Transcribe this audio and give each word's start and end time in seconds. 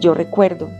Yo 0.00 0.14
recuerdo 0.14 0.70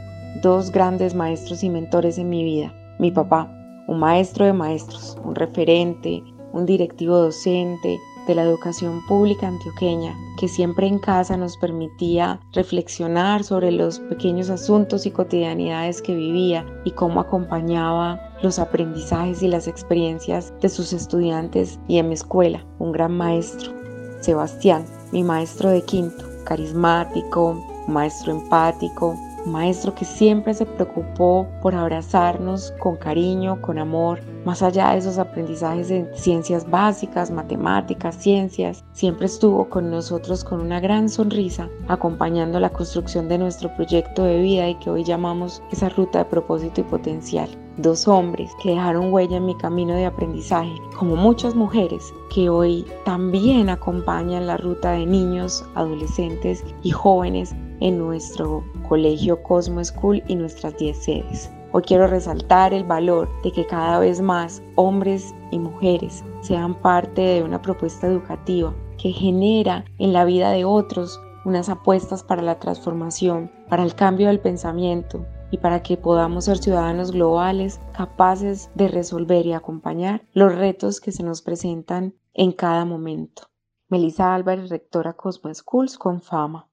dos 0.42 0.70
grandes 0.70 1.12
maestros 1.12 1.64
y 1.64 1.70
mentores 1.70 2.18
en 2.18 2.28
mi 2.28 2.44
vida. 2.44 2.72
Mi 3.00 3.10
papá, 3.10 3.52
un 3.88 3.98
maestro 3.98 4.44
de 4.44 4.52
maestros, 4.52 5.16
un 5.24 5.34
referente, 5.34 6.22
un 6.52 6.66
directivo 6.66 7.16
docente 7.16 7.98
de 8.28 8.34
la 8.36 8.42
educación 8.42 9.04
pública 9.08 9.48
antioqueña, 9.48 10.14
que 10.38 10.46
siempre 10.46 10.86
en 10.86 11.00
casa 11.00 11.36
nos 11.36 11.56
permitía 11.56 12.38
reflexionar 12.52 13.42
sobre 13.42 13.72
los 13.72 13.98
pequeños 13.98 14.50
asuntos 14.50 15.04
y 15.04 15.10
cotidianidades 15.10 16.00
que 16.00 16.14
vivía 16.14 16.64
y 16.84 16.92
cómo 16.92 17.18
acompañaba 17.18 18.20
los 18.42 18.60
aprendizajes 18.60 19.42
y 19.42 19.48
las 19.48 19.66
experiencias 19.66 20.54
de 20.60 20.68
sus 20.68 20.92
estudiantes 20.92 21.80
y 21.88 21.98
en 21.98 22.08
mi 22.08 22.14
escuela, 22.14 22.64
un 22.78 22.92
gran 22.92 23.16
maestro, 23.16 23.72
Sebastián, 24.20 24.84
mi 25.10 25.24
maestro 25.24 25.70
de 25.70 25.82
quinto, 25.82 26.24
carismático, 26.44 27.64
maestro 27.88 28.32
empático, 28.32 29.16
maestro 29.46 29.94
que 29.94 30.04
siempre 30.04 30.54
se 30.54 30.66
preocupó 30.66 31.46
por 31.62 31.74
abrazarnos 31.74 32.72
con 32.78 32.96
cariño, 32.96 33.60
con 33.62 33.78
amor, 33.78 34.20
más 34.44 34.62
allá 34.62 34.92
de 34.92 34.98
esos 34.98 35.18
aprendizajes 35.18 35.90
en 35.90 36.08
ciencias 36.14 36.68
básicas, 36.68 37.30
matemáticas, 37.30 38.16
ciencias, 38.16 38.84
siempre 38.92 39.26
estuvo 39.26 39.68
con 39.68 39.90
nosotros 39.90 40.44
con 40.44 40.60
una 40.60 40.80
gran 40.80 41.08
sonrisa, 41.08 41.68
acompañando 41.88 42.60
la 42.60 42.70
construcción 42.70 43.28
de 43.28 43.38
nuestro 43.38 43.74
proyecto 43.74 44.24
de 44.24 44.40
vida 44.40 44.68
y 44.68 44.74
que 44.76 44.90
hoy 44.90 45.04
llamamos 45.04 45.62
esa 45.72 45.88
ruta 45.88 46.20
de 46.20 46.24
propósito 46.26 46.80
y 46.80 46.84
potencial. 46.84 47.48
Dos 47.78 48.08
hombres 48.08 48.50
que 48.60 48.70
dejaron 48.70 49.12
huella 49.12 49.36
en 49.36 49.46
mi 49.46 49.56
camino 49.56 49.94
de 49.94 50.06
aprendizaje, 50.06 50.72
como 50.98 51.14
muchas 51.14 51.54
mujeres 51.54 52.12
que 52.34 52.48
hoy 52.48 52.84
también 53.04 53.68
acompañan 53.70 54.48
la 54.48 54.56
ruta 54.56 54.92
de 54.92 55.06
niños, 55.06 55.64
adolescentes 55.76 56.64
y 56.82 56.90
jóvenes 56.90 57.54
en 57.80 57.98
nuestro 57.98 58.64
colegio 58.88 59.42
Cosmo 59.42 59.84
School 59.84 60.22
y 60.28 60.36
nuestras 60.36 60.76
10 60.76 60.96
sedes. 60.96 61.50
Hoy 61.72 61.82
quiero 61.82 62.06
resaltar 62.06 62.72
el 62.72 62.84
valor 62.84 63.28
de 63.42 63.52
que 63.52 63.66
cada 63.66 63.98
vez 63.98 64.20
más 64.20 64.62
hombres 64.76 65.34
y 65.50 65.58
mujeres 65.58 66.24
sean 66.40 66.74
parte 66.74 67.20
de 67.20 67.42
una 67.42 67.60
propuesta 67.60 68.06
educativa 68.06 68.74
que 68.96 69.12
genera 69.12 69.84
en 69.98 70.12
la 70.12 70.24
vida 70.24 70.50
de 70.50 70.64
otros 70.64 71.20
unas 71.44 71.68
apuestas 71.68 72.22
para 72.22 72.42
la 72.42 72.58
transformación, 72.58 73.50
para 73.68 73.84
el 73.84 73.94
cambio 73.94 74.28
del 74.28 74.40
pensamiento 74.40 75.26
y 75.50 75.58
para 75.58 75.82
que 75.82 75.96
podamos 75.96 76.46
ser 76.46 76.58
ciudadanos 76.58 77.12
globales 77.12 77.80
capaces 77.96 78.70
de 78.74 78.88
resolver 78.88 79.46
y 79.46 79.52
acompañar 79.52 80.22
los 80.32 80.54
retos 80.54 81.00
que 81.00 81.12
se 81.12 81.22
nos 81.22 81.42
presentan 81.42 82.14
en 82.34 82.52
cada 82.52 82.84
momento. 82.84 83.44
Melissa 83.88 84.34
Álvarez, 84.34 84.68
rectora 84.68 85.14
Cosmo 85.14 85.52
Schools 85.54 85.96
con 85.96 86.20
fama. 86.20 86.68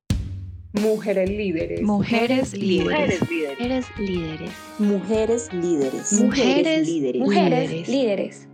Mujeres 0.81 1.29
líderes. 1.29 1.81
Mujeres 1.81 2.53
líderes. 2.53 3.21
Mujeres 3.21 3.89
líderes. 3.97 4.51
Mujeres 4.77 5.53
líderes. 5.53 6.13
Mujeres 6.13 6.87
líderes. 6.87 7.21
Mujeres 7.21 7.87
líderes. 7.87 8.47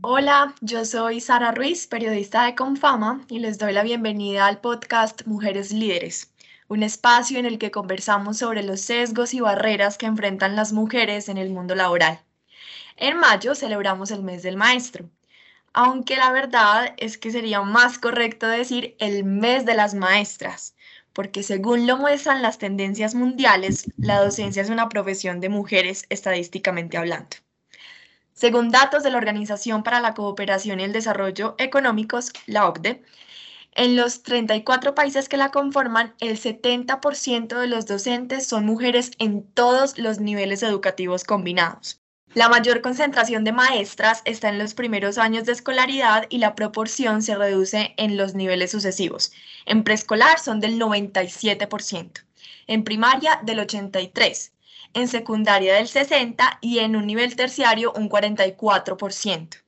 Hola, 0.00 0.54
yo 0.62 0.86
soy 0.86 1.20
Sara 1.20 1.52
Ruiz, 1.52 1.86
periodista 1.86 2.46
de 2.46 2.54
Confama, 2.54 3.26
y 3.28 3.40
les 3.40 3.58
doy 3.58 3.74
la 3.74 3.82
bienvenida 3.82 4.46
al 4.46 4.60
podcast 4.62 5.26
Mujeres 5.26 5.70
Líderes, 5.70 6.32
un 6.68 6.82
espacio 6.82 7.38
en 7.38 7.44
el 7.44 7.58
que 7.58 7.70
conversamos 7.70 8.38
sobre 8.38 8.62
los 8.62 8.80
sesgos 8.80 9.34
y 9.34 9.40
barreras 9.40 9.98
que 9.98 10.06
enfrentan 10.06 10.56
las 10.56 10.72
mujeres 10.72 11.28
en 11.28 11.36
el 11.36 11.50
mundo 11.50 11.74
laboral. 11.74 12.20
En 12.96 13.18
mayo 13.18 13.54
celebramos 13.54 14.10
el 14.10 14.22
mes 14.22 14.42
del 14.42 14.56
maestro 14.56 15.10
aunque 15.72 16.16
la 16.16 16.32
verdad 16.32 16.94
es 16.96 17.18
que 17.18 17.30
sería 17.30 17.62
más 17.62 17.98
correcto 17.98 18.48
decir 18.48 18.96
el 18.98 19.24
mes 19.24 19.64
de 19.66 19.74
las 19.74 19.94
maestras, 19.94 20.74
porque 21.12 21.42
según 21.42 21.86
lo 21.86 21.96
muestran 21.96 22.42
las 22.42 22.58
tendencias 22.58 23.14
mundiales, 23.14 23.90
la 23.96 24.20
docencia 24.20 24.62
es 24.62 24.70
una 24.70 24.88
profesión 24.88 25.40
de 25.40 25.48
mujeres 25.48 26.06
estadísticamente 26.08 26.96
hablando. 26.96 27.36
Según 28.32 28.70
datos 28.70 29.02
de 29.02 29.10
la 29.10 29.18
Organización 29.18 29.82
para 29.82 30.00
la 30.00 30.14
Cooperación 30.14 30.78
y 30.78 30.84
el 30.84 30.92
Desarrollo 30.92 31.56
Económicos, 31.58 32.32
la 32.46 32.68
OCDE, 32.68 33.02
en 33.72 33.96
los 33.96 34.22
34 34.22 34.94
países 34.94 35.28
que 35.28 35.36
la 35.36 35.50
conforman, 35.50 36.14
el 36.20 36.38
70% 36.38 37.60
de 37.60 37.66
los 37.66 37.86
docentes 37.86 38.46
son 38.46 38.66
mujeres 38.66 39.10
en 39.18 39.44
todos 39.52 39.98
los 39.98 40.20
niveles 40.20 40.62
educativos 40.62 41.24
combinados. 41.24 41.97
La 42.34 42.50
mayor 42.50 42.82
concentración 42.82 43.42
de 43.42 43.52
maestras 43.52 44.20
está 44.26 44.50
en 44.50 44.58
los 44.58 44.74
primeros 44.74 45.16
años 45.16 45.46
de 45.46 45.52
escolaridad 45.52 46.26
y 46.28 46.38
la 46.38 46.54
proporción 46.54 47.22
se 47.22 47.34
reduce 47.34 47.94
en 47.96 48.18
los 48.18 48.34
niveles 48.34 48.70
sucesivos. 48.70 49.32
En 49.64 49.82
preescolar 49.82 50.38
son 50.38 50.60
del 50.60 50.78
97%, 50.78 52.24
en 52.66 52.84
primaria 52.84 53.40
del 53.44 53.60
83%, 53.60 54.50
en 54.92 55.08
secundaria 55.08 55.74
del 55.74 55.86
60% 55.86 56.58
y 56.60 56.80
en 56.80 56.96
un 56.96 57.06
nivel 57.06 57.34
terciario 57.34 57.92
un 57.96 58.10
44%. 58.10 59.62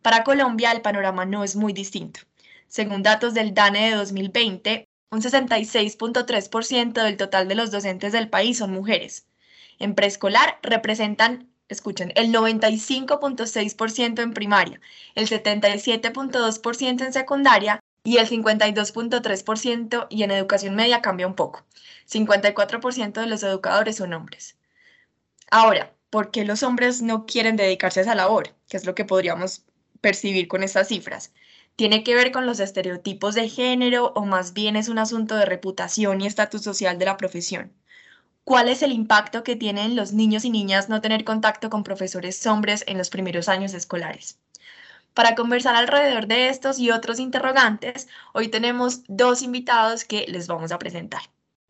Para 0.00 0.22
Colombia 0.22 0.70
el 0.70 0.82
panorama 0.82 1.24
no 1.24 1.42
es 1.42 1.56
muy 1.56 1.72
distinto. 1.72 2.20
Según 2.68 3.02
datos 3.02 3.34
del 3.34 3.52
DANE 3.52 3.90
de 3.90 3.96
2020, 3.96 4.88
un 5.10 5.22
66.3% 5.22 6.92
del 7.02 7.16
total 7.16 7.48
de 7.48 7.54
los 7.56 7.72
docentes 7.72 8.12
del 8.12 8.28
país 8.28 8.58
son 8.58 8.72
mujeres. 8.72 9.26
En 9.80 9.94
preescolar 9.96 10.58
representan 10.62 11.50
escuchen, 11.68 12.12
el 12.16 12.32
95.6% 12.32 14.22
en 14.22 14.34
primaria, 14.34 14.80
el 15.14 15.28
77.2% 15.28 17.04
en 17.04 17.12
secundaria 17.12 17.80
y 18.04 18.18
el 18.18 18.28
52.3% 18.28 20.06
y 20.10 20.22
en 20.22 20.30
educación 20.30 20.76
media 20.76 21.02
cambia 21.02 21.26
un 21.26 21.34
poco. 21.34 21.64
54% 22.08 23.20
de 23.20 23.26
los 23.26 23.42
educadores 23.42 23.96
son 23.96 24.14
hombres. 24.14 24.56
Ahora, 25.50 25.92
¿por 26.10 26.30
qué 26.30 26.44
los 26.44 26.62
hombres 26.62 27.02
no 27.02 27.26
quieren 27.26 27.56
dedicarse 27.56 28.00
a 28.00 28.02
esa 28.04 28.14
labor? 28.14 28.54
¿Qué 28.68 28.76
es 28.76 28.86
lo 28.86 28.94
que 28.94 29.04
podríamos 29.04 29.64
percibir 30.00 30.48
con 30.48 30.62
estas 30.62 30.88
cifras? 30.88 31.32
¿Tiene 31.74 32.04
que 32.04 32.14
ver 32.14 32.32
con 32.32 32.46
los 32.46 32.60
estereotipos 32.60 33.34
de 33.34 33.48
género 33.48 34.12
o 34.14 34.24
más 34.24 34.54
bien 34.54 34.76
es 34.76 34.88
un 34.88 34.98
asunto 34.98 35.36
de 35.36 35.44
reputación 35.44 36.20
y 36.20 36.26
estatus 36.26 36.62
social 36.62 36.98
de 36.98 37.04
la 37.04 37.16
profesión? 37.16 37.72
¿Cuál 38.46 38.68
es 38.68 38.82
el 38.82 38.92
impacto 38.92 39.42
que 39.42 39.56
tienen 39.56 39.96
los 39.96 40.12
niños 40.12 40.44
y 40.44 40.50
niñas 40.50 40.88
no 40.88 41.00
tener 41.00 41.24
contacto 41.24 41.68
con 41.68 41.82
profesores 41.82 42.46
hombres 42.46 42.84
en 42.86 42.96
los 42.96 43.10
primeros 43.10 43.48
años 43.48 43.74
escolares? 43.74 44.38
Para 45.14 45.34
conversar 45.34 45.74
alrededor 45.74 46.28
de 46.28 46.48
estos 46.48 46.78
y 46.78 46.92
otros 46.92 47.18
interrogantes, 47.18 48.06
hoy 48.32 48.46
tenemos 48.46 49.02
dos 49.08 49.42
invitados 49.42 50.04
que 50.04 50.26
les 50.28 50.46
vamos 50.46 50.70
a 50.70 50.78
presentar. 50.78 51.22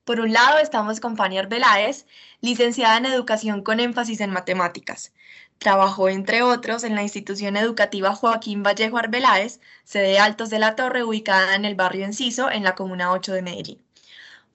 Por 0.05 0.21
un 0.21 0.35
lado, 0.35 0.59
estamos 0.59 1.01
con 1.01 1.17
Fanny 1.17 1.39
Arbeláez, 1.39 2.05
licenciada 2.43 2.99
en 2.99 3.07
Educación 3.07 3.63
con 3.63 3.81
énfasis 3.81 4.21
en 4.21 4.31
Matemáticas. 4.31 5.15
Trabajó, 5.57 6.11
entre 6.11 6.43
otros, 6.43 6.85
en 6.85 6.95
la 6.95 7.03
institución 7.03 7.57
educativa 7.57 8.15
Joaquín 8.15 8.63
Vallejo 8.63 8.99
Arbeláez, 8.99 9.61
sede 9.85 10.19
Altos 10.19 10.51
de 10.51 10.59
la 10.59 10.77
Torre, 10.77 11.05
ubicada 11.05 11.55
en 11.55 11.65
el 11.65 11.75
barrio 11.75 12.05
Enciso, 12.05 12.51
en 12.51 12.65
la 12.65 12.75
Comuna 12.75 13.13
8 13.13 13.33
de 13.33 13.41
Medellín. 13.41 13.83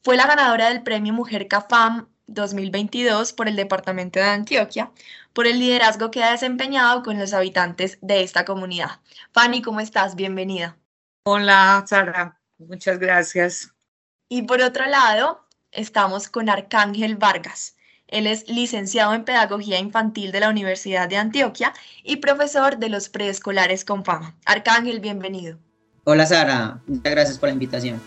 Fue 0.04 0.18
la 0.18 0.28
ganadora 0.28 0.70
del 0.70 0.84
premio 0.84 1.14
Mujer 1.14 1.48
CAFAM 1.48 2.11
2022 2.34 3.34
por 3.34 3.48
el 3.48 3.56
Departamento 3.56 4.20
de 4.20 4.26
Antioquia, 4.26 4.92
por 5.34 5.48
el 5.48 5.60
liderazgo 5.60 6.12
que 6.12 6.24
ha 6.24 6.32
desempeñado 6.32 7.04
con 7.04 7.20
los 7.20 7.34
habitantes 7.34 7.98
de 8.02 8.24
esta 8.24 8.46
comunidad. 8.46 9.00
Fanny, 9.32 9.62
¿cómo 9.62 9.80
estás? 9.80 10.16
Bienvenida. 10.16 10.78
Hola, 11.24 11.84
Sara. 11.88 12.40
Muchas 12.58 13.00
gracias. 13.00 13.74
Y 14.30 14.44
por 14.44 14.62
otro 14.62 14.86
lado, 14.86 15.46
estamos 15.72 16.30
con 16.30 16.50
Arcángel 16.50 17.18
Vargas. 17.18 17.76
Él 18.08 18.28
es 18.28 18.48
licenciado 18.48 19.14
en 19.14 19.24
Pedagogía 19.24 19.80
Infantil 19.80 20.32
de 20.32 20.42
la 20.42 20.50
Universidad 20.50 21.08
de 21.08 21.18
Antioquia 21.18 21.74
y 22.04 22.18
profesor 22.18 22.78
de 22.78 22.90
los 22.90 23.10
preescolares 23.10 23.86
con 23.86 24.04
fama. 24.04 24.36
Arcángel, 24.46 25.00
bienvenido. 25.00 25.58
Hola 26.04 26.26
Sara, 26.26 26.82
muchas 26.88 27.12
gracias 27.12 27.40
por 27.40 27.50
la 27.50 27.54
invitación. 27.54 28.02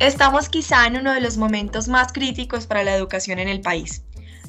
Estamos 0.00 0.48
quizá 0.48 0.86
en 0.86 0.96
uno 0.96 1.12
de 1.12 1.20
los 1.20 1.36
momentos 1.36 1.86
más 1.86 2.10
críticos 2.10 2.66
para 2.66 2.82
la 2.82 2.96
educación 2.96 3.38
en 3.38 3.48
el 3.48 3.60
país. 3.60 4.02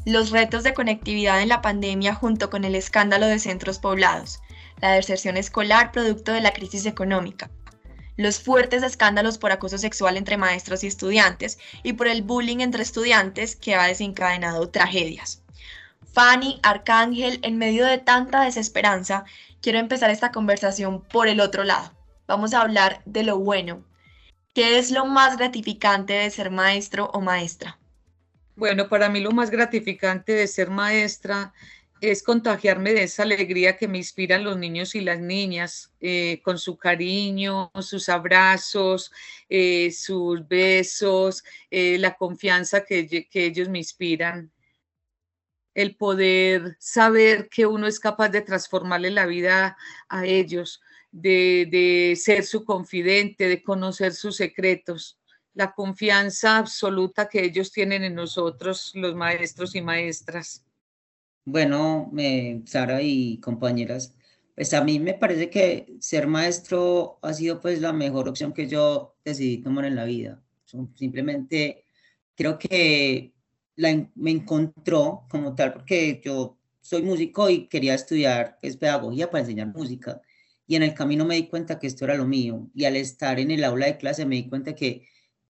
Los 0.05 0.29
retos 0.29 0.63
de 0.63 0.73
conectividad 0.73 1.41
en 1.41 1.49
la 1.49 1.61
pandemia 1.61 2.15
junto 2.15 2.49
con 2.49 2.63
el 2.63 2.73
escándalo 2.73 3.27
de 3.27 3.37
centros 3.37 3.77
poblados, 3.77 4.39
la 4.79 4.93
deserción 4.93 5.35
escolar 5.35 5.91
producto 5.91 6.31
de 6.31 6.39
la 6.39 6.53
crisis 6.53 6.85
económica, 6.85 7.51
los 8.15 8.39
fuertes 8.39 8.81
escándalos 8.81 9.37
por 9.37 9.51
acoso 9.51 9.77
sexual 9.77 10.15
entre 10.15 10.37
maestros 10.37 10.85
y 10.85 10.87
estudiantes 10.87 11.59
y 11.83 11.91
por 11.91 12.07
el 12.07 12.21
bullying 12.21 12.61
entre 12.61 12.83
estudiantes 12.83 13.57
que 13.57 13.75
ha 13.75 13.87
desencadenado 13.87 14.69
tragedias. 14.69 15.43
Fanny, 16.13 16.61
Arcángel, 16.63 17.41
en 17.43 17.57
medio 17.57 17.85
de 17.85 17.97
tanta 17.97 18.45
desesperanza, 18.45 19.25
quiero 19.61 19.79
empezar 19.79 20.11
esta 20.11 20.31
conversación 20.31 21.01
por 21.01 21.27
el 21.27 21.41
otro 21.41 21.65
lado. 21.65 21.91
Vamos 22.25 22.53
a 22.53 22.61
hablar 22.61 23.01
de 23.03 23.23
lo 23.23 23.37
bueno, 23.37 23.83
¿Qué 24.53 24.77
es 24.77 24.91
lo 24.91 25.05
más 25.05 25.37
gratificante 25.37 26.13
de 26.13 26.29
ser 26.29 26.51
maestro 26.51 27.09
o 27.13 27.21
maestra? 27.21 27.79
Bueno, 28.55 28.89
para 28.89 29.09
mí 29.09 29.21
lo 29.21 29.31
más 29.31 29.49
gratificante 29.49 30.33
de 30.33 30.47
ser 30.47 30.69
maestra 30.69 31.53
es 32.01 32.23
contagiarme 32.23 32.93
de 32.93 33.03
esa 33.03 33.23
alegría 33.23 33.77
que 33.77 33.87
me 33.87 33.99
inspiran 33.99 34.43
los 34.43 34.57
niños 34.57 34.95
y 34.95 35.01
las 35.01 35.19
niñas, 35.19 35.93
eh, 36.01 36.41
con 36.43 36.57
su 36.57 36.75
cariño, 36.75 37.71
sus 37.79 38.09
abrazos, 38.09 39.11
eh, 39.47 39.91
sus 39.91 40.47
besos, 40.47 41.43
eh, 41.69 41.97
la 41.99 42.15
confianza 42.15 42.83
que, 42.83 43.27
ellos 43.33 43.69
me 43.69 43.77
inspiran, 43.77 44.51
el 45.73 45.95
poder 45.95 46.75
saber 46.79 47.49
que 47.49 47.65
uno 47.65 47.87
es 47.87 47.99
capaz 47.99 48.29
de 48.29 48.41
transformarle 48.41 49.11
la 49.11 49.25
vida 49.27 49.77
a 50.09 50.25
ellos, 50.25 50.81
de, 51.11 51.67
de 51.69 52.15
ser 52.15 52.43
su 52.43 52.63
confidente, 52.63 53.47
de 53.47 53.61
conocer 53.61 54.13
sus 54.13 54.37
secretos 54.37 55.17
la 55.53 55.73
confianza 55.73 56.57
absoluta 56.57 57.27
que 57.27 57.43
ellos 57.43 57.71
tienen 57.71 58.03
en 58.03 58.15
nosotros, 58.15 58.91
los 58.95 59.15
maestros 59.15 59.75
y 59.75 59.81
maestras. 59.81 60.65
Bueno, 61.43 62.11
Sara 62.65 63.01
y 63.01 63.37
compañeras, 63.39 64.15
pues 64.55 64.73
a 64.73 64.83
mí 64.83 64.99
me 64.99 65.13
parece 65.13 65.49
que 65.49 65.95
ser 65.99 66.27
maestro 66.27 67.19
ha 67.21 67.33
sido 67.33 67.59
pues 67.59 67.81
la 67.81 67.91
mejor 67.91 68.29
opción 68.29 68.53
que 68.53 68.67
yo 68.67 69.15
decidí 69.25 69.57
tomar 69.57 69.85
en 69.85 69.95
la 69.95 70.05
vida. 70.05 70.41
Simplemente 70.95 71.83
creo 72.35 72.57
que 72.57 73.33
me 73.75 74.31
encontró 74.31 75.25
como 75.29 75.55
tal 75.55 75.73
porque 75.73 76.21
yo 76.23 76.57
soy 76.79 77.01
músico 77.01 77.49
y 77.49 77.67
quería 77.67 77.95
estudiar 77.95 78.57
pues, 78.61 78.77
pedagogía 78.77 79.29
para 79.29 79.41
enseñar 79.41 79.67
música. 79.67 80.21
Y 80.67 80.75
en 80.75 80.83
el 80.83 80.93
camino 80.93 81.25
me 81.25 81.35
di 81.35 81.47
cuenta 81.47 81.79
que 81.79 81.87
esto 81.87 82.05
era 82.05 82.15
lo 82.15 82.25
mío. 82.25 82.69
Y 82.73 82.85
al 82.85 82.95
estar 82.95 83.39
en 83.39 83.51
el 83.51 83.63
aula 83.63 83.87
de 83.87 83.97
clase 83.97 84.25
me 84.25 84.35
di 84.35 84.47
cuenta 84.47 84.75
que 84.75 85.07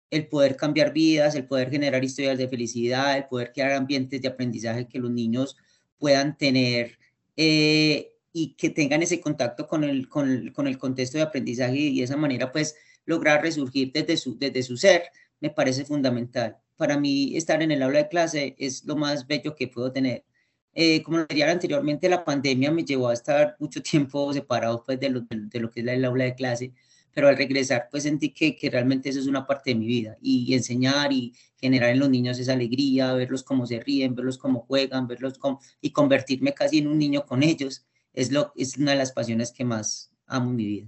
el 0.09 0.27
poder 0.27 0.57
cambiar 0.57 0.93
vidas, 0.93 1.35
el 1.35 1.47
poder 1.47 1.71
generar 1.71 2.03
historias 2.03 2.37
de 2.37 2.47
felicidad, 2.47 3.17
el 3.17 3.25
poder 3.25 3.51
crear 3.53 3.71
ambientes 3.71 4.21
de 4.21 4.27
aprendizaje 4.27 4.87
que 4.87 4.99
los 4.99 5.11
niños 5.11 5.57
puedan 5.97 6.37
tener 6.37 6.97
eh, 7.37 8.11
y 8.33 8.55
que 8.55 8.69
tengan 8.69 9.01
ese 9.03 9.21
contacto 9.21 9.67
con 9.67 9.83
el, 9.83 10.09
con, 10.09 10.51
con 10.51 10.67
el 10.67 10.77
contexto 10.77 11.17
de 11.17 11.23
aprendizaje 11.23 11.77
y 11.77 11.97
de 11.99 12.03
esa 12.03 12.17
manera 12.17 12.51
pues 12.51 12.75
lograr 13.05 13.41
resurgir 13.41 13.91
desde 13.93 14.17
su, 14.17 14.37
desde 14.37 14.63
su 14.63 14.77
ser, 14.77 15.03
me 15.39 15.49
parece 15.49 15.85
fundamental. 15.85 16.57
Para 16.75 16.99
mí 16.99 17.35
estar 17.37 17.61
en 17.61 17.71
el 17.71 17.81
aula 17.81 17.99
de 17.99 18.07
clase 18.09 18.55
es 18.57 18.85
lo 18.85 18.95
más 18.95 19.27
bello 19.27 19.55
que 19.55 19.67
puedo 19.67 19.91
tener. 19.91 20.25
Eh, 20.73 21.03
como 21.03 21.17
lo 21.19 21.25
decía 21.25 21.51
anteriormente, 21.51 22.07
la 22.09 22.23
pandemia 22.23 22.71
me 22.71 22.83
llevó 22.85 23.09
a 23.09 23.13
estar 23.13 23.55
mucho 23.59 23.81
tiempo 23.81 24.31
separado 24.33 24.83
pues, 24.85 24.99
de, 24.99 25.09
lo, 25.09 25.21
de, 25.21 25.59
lo 25.59 25.69
que 25.69 25.81
es 25.81 25.87
el 25.87 26.05
aula 26.05 26.25
de 26.25 26.35
clase 26.35 26.73
pero 27.13 27.27
al 27.27 27.37
regresar 27.37 27.87
pues 27.91 28.03
sentí 28.03 28.29
que, 28.31 28.55
que, 28.55 28.69
realmente 28.69 29.09
eso 29.09 29.19
es 29.19 29.27
una 29.27 29.45
parte 29.45 29.71
de 29.71 29.75
mi 29.75 29.85
vida 29.85 30.17
y, 30.21 30.53
enseñar 30.53 31.11
y 31.11 31.33
generar 31.57 31.89
en 31.89 31.99
los 31.99 32.09
niños 32.09 32.39
esa 32.39 32.53
alegría, 32.53 33.13
verlos 33.13 33.43
cómo 33.43 33.65
se 33.65 33.79
ríen, 33.79 34.15
verlos 34.15 34.37
cómo 34.37 34.61
juegan, 34.61 35.07
verlos 35.07 35.37
cómo, 35.37 35.59
y 35.81 35.91
convertirme 35.91 36.53
casi 36.53 36.79
en 36.79 36.87
un 36.87 36.97
niño 36.97 37.25
con 37.25 37.43
ellos 37.43 37.85
es, 38.13 38.31
lo, 38.31 38.51
es 38.55 38.77
una 38.77 38.91
de 38.91 38.97
las 38.97 39.11
pasiones 39.11 39.51
que 39.51 39.65
más 39.65 40.11
amo 40.25 40.49
en 40.51 40.55
mi 40.55 40.65
vida. 40.65 40.87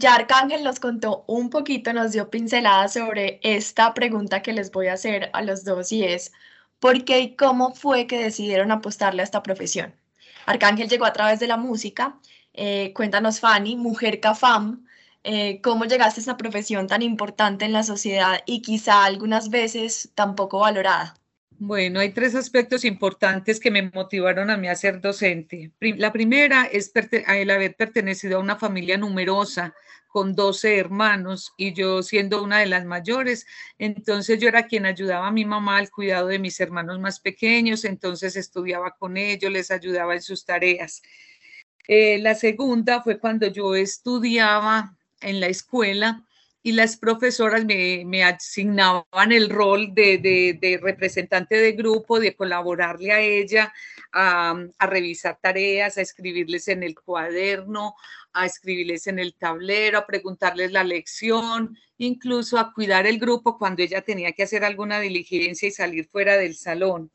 Ya 0.00 0.14
Arcángel 0.14 0.62
nos 0.62 0.78
contó 0.78 1.24
un 1.26 1.50
poquito, 1.50 1.92
nos 1.92 2.12
dio 2.12 2.30
pinceladas 2.30 2.92
sobre 2.92 3.40
esta 3.42 3.94
pregunta 3.94 4.42
que 4.42 4.52
les 4.52 4.70
voy 4.70 4.86
a 4.86 4.92
hacer 4.92 5.28
a 5.32 5.42
los 5.42 5.64
dos 5.64 5.90
y 5.90 6.04
es, 6.04 6.30
¿por 6.80 7.04
qué 7.04 7.20
y 7.20 7.36
cómo 7.36 7.74
fue 7.74 8.06
que 8.06 8.18
decidieron 8.18 8.70
apostarle 8.72 9.22
a 9.22 9.24
esta 9.24 9.42
profesión? 9.42 9.94
Arcángel 10.46 10.88
llegó 10.88 11.04
a 11.04 11.12
través 11.12 11.40
de 11.40 11.46
la 11.46 11.56
música. 11.56 12.18
Eh, 12.54 12.92
cuéntanos, 12.94 13.40
Fanny, 13.40 13.76
mujer 13.76 14.20
CAFAM, 14.20 14.86
eh, 15.24 15.60
cómo 15.62 15.84
llegaste 15.84 16.20
a 16.20 16.22
esta 16.22 16.36
profesión 16.36 16.86
tan 16.86 17.02
importante 17.02 17.64
en 17.64 17.72
la 17.72 17.82
sociedad 17.82 18.40
y 18.46 18.62
quizá 18.62 19.04
algunas 19.04 19.50
veces 19.50 20.10
tan 20.14 20.34
poco 20.34 20.60
valorada. 20.60 21.14
Bueno, 21.60 21.98
hay 21.98 22.12
tres 22.12 22.36
aspectos 22.36 22.84
importantes 22.84 23.58
que 23.58 23.72
me 23.72 23.82
motivaron 23.82 24.48
a 24.48 24.56
mí 24.56 24.68
a 24.68 24.76
ser 24.76 25.00
docente. 25.00 25.72
La 25.80 26.12
primera 26.12 26.64
es 26.64 26.92
el 26.94 27.50
haber 27.50 27.74
pertenecido 27.74 28.38
a 28.38 28.40
una 28.40 28.56
familia 28.56 28.96
numerosa 28.96 29.74
con 30.08 30.34
12 30.34 30.78
hermanos 30.78 31.52
y 31.56 31.74
yo 31.74 32.02
siendo 32.02 32.42
una 32.42 32.58
de 32.58 32.66
las 32.66 32.84
mayores, 32.84 33.46
entonces 33.78 34.40
yo 34.40 34.48
era 34.48 34.66
quien 34.66 34.86
ayudaba 34.86 35.28
a 35.28 35.32
mi 35.32 35.44
mamá 35.44 35.76
al 35.76 35.90
cuidado 35.90 36.28
de 36.28 36.38
mis 36.38 36.58
hermanos 36.60 36.98
más 36.98 37.20
pequeños, 37.20 37.84
entonces 37.84 38.34
estudiaba 38.34 38.96
con 38.98 39.16
ellos, 39.16 39.52
les 39.52 39.70
ayudaba 39.70 40.14
en 40.14 40.22
sus 40.22 40.44
tareas. 40.44 41.02
Eh, 41.86 42.18
la 42.18 42.34
segunda 42.34 43.02
fue 43.02 43.18
cuando 43.18 43.46
yo 43.46 43.74
estudiaba 43.74 44.96
en 45.20 45.40
la 45.40 45.46
escuela 45.46 46.24
y 46.68 46.72
las 46.72 46.98
profesoras 46.98 47.64
me, 47.64 48.24
asignaban 48.24 49.32
el 49.32 49.48
rol 49.48 49.94
de, 49.94 50.78
representante 50.82 51.56
de 51.56 51.72
grupo, 51.72 52.20
de 52.20 52.36
colaborarle 52.36 53.10
a 53.10 53.20
ella, 53.20 53.72
a, 54.12 54.54
a, 54.78 54.86
revisar 54.86 55.38
tareas, 55.40 55.96
a 55.96 56.02
escribirles 56.02 56.68
en 56.68 56.82
el 56.82 56.94
cuaderno, 56.94 57.94
a 58.34 58.44
escribirles 58.44 59.06
en 59.06 59.18
el 59.18 59.32
tablero, 59.32 59.96
a 59.96 60.06
preguntarles 60.06 60.70
la 60.70 60.84
lección, 60.84 61.74
incluso 61.96 62.58
a 62.58 62.74
cuidar 62.74 63.06
el 63.06 63.18
grupo 63.18 63.56
cuando 63.56 63.82
ella 63.82 64.02
tenía 64.02 64.32
que 64.32 64.42
hacer 64.42 64.62
alguna 64.62 65.00
diligencia 65.00 65.68
y 65.68 65.72
salir 65.72 66.06
fuera 66.12 66.36
del 66.36 66.54
salón. 66.54 67.10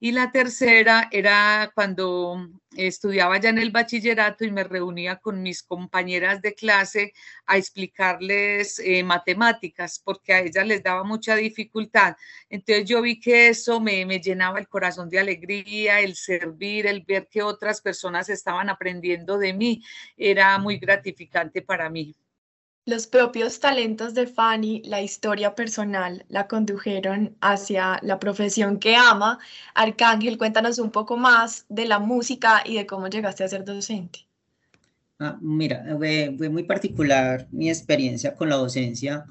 Y 0.00 0.12
la 0.12 0.30
tercera 0.32 1.08
era 1.10 1.70
cuando 1.74 2.48
estudiaba 2.76 3.38
ya 3.38 3.48
en 3.48 3.58
el 3.58 3.70
bachillerato 3.70 4.44
y 4.44 4.50
me 4.50 4.64
reunía 4.64 5.16
con 5.16 5.42
mis 5.42 5.62
compañeras 5.62 6.42
de 6.42 6.54
clase 6.54 7.12
a 7.46 7.56
explicarles 7.56 8.78
eh, 8.80 9.02
matemáticas, 9.02 10.00
porque 10.04 10.34
a 10.34 10.40
ellas 10.40 10.66
les 10.66 10.82
daba 10.82 11.04
mucha 11.04 11.36
dificultad. 11.36 12.16
Entonces 12.50 12.84
yo 12.86 13.00
vi 13.02 13.20
que 13.20 13.48
eso 13.48 13.80
me, 13.80 14.04
me 14.04 14.20
llenaba 14.20 14.58
el 14.58 14.68
corazón 14.68 15.08
de 15.08 15.20
alegría, 15.20 16.00
el 16.00 16.16
servir, 16.16 16.86
el 16.86 17.02
ver 17.02 17.28
que 17.28 17.42
otras 17.42 17.80
personas 17.80 18.28
estaban 18.28 18.68
aprendiendo 18.68 19.38
de 19.38 19.52
mí, 19.54 19.82
era 20.16 20.58
muy 20.58 20.78
gratificante 20.78 21.62
para 21.62 21.88
mí. 21.88 22.14
Los 22.86 23.06
propios 23.06 23.60
talentos 23.60 24.12
de 24.12 24.26
Fanny, 24.26 24.82
la 24.84 25.00
historia 25.00 25.54
personal, 25.54 26.26
la 26.28 26.46
condujeron 26.46 27.34
hacia 27.40 27.98
la 28.02 28.18
profesión 28.18 28.78
que 28.78 28.94
ama. 28.94 29.38
Arcángel, 29.74 30.36
cuéntanos 30.36 30.78
un 30.78 30.90
poco 30.90 31.16
más 31.16 31.64
de 31.70 31.86
la 31.86 31.98
música 31.98 32.62
y 32.62 32.76
de 32.76 32.84
cómo 32.84 33.08
llegaste 33.08 33.42
a 33.42 33.48
ser 33.48 33.64
docente. 33.64 34.26
Ah, 35.18 35.38
mira, 35.40 35.82
fue, 35.96 36.28
muy 36.50 36.64
particular 36.64 37.48
mi 37.52 37.70
experiencia 37.70 38.34
con 38.34 38.50
la 38.50 38.56
docencia, 38.56 39.24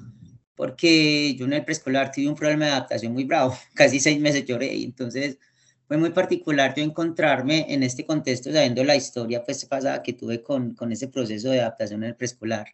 porque 0.56 1.36
yo 1.36 1.44
en 1.44 1.52
el 1.52 1.64
preescolar 1.64 2.10
tuve 2.10 2.26
un 2.26 2.34
problema 2.34 2.64
de 2.64 2.72
adaptación 2.72 3.12
muy 3.12 3.22
bravo, 3.22 3.56
casi 3.74 4.00
seis 4.00 4.18
meses 4.18 4.44
lloré, 4.44 4.74
y 4.74 4.82
entonces 4.82 5.38
fue 5.86 5.96
muy 5.96 6.10
particular 6.10 6.74
yo 6.74 6.82
encontrarme 6.82 7.72
en 7.72 7.84
este 7.84 8.04
contexto 8.04 8.50
sabiendo 8.52 8.82
la 8.82 8.96
historia 8.96 9.44
pues 9.44 9.64
pasada 9.64 10.02
que 10.02 10.12
tuve 10.12 10.42
con, 10.42 10.74
con 10.74 10.90
ese 10.90 11.06
proceso 11.06 11.50
de 11.50 11.60
adaptación 11.60 12.02
en 12.02 12.08
el 12.08 12.16
preescolar 12.16 12.66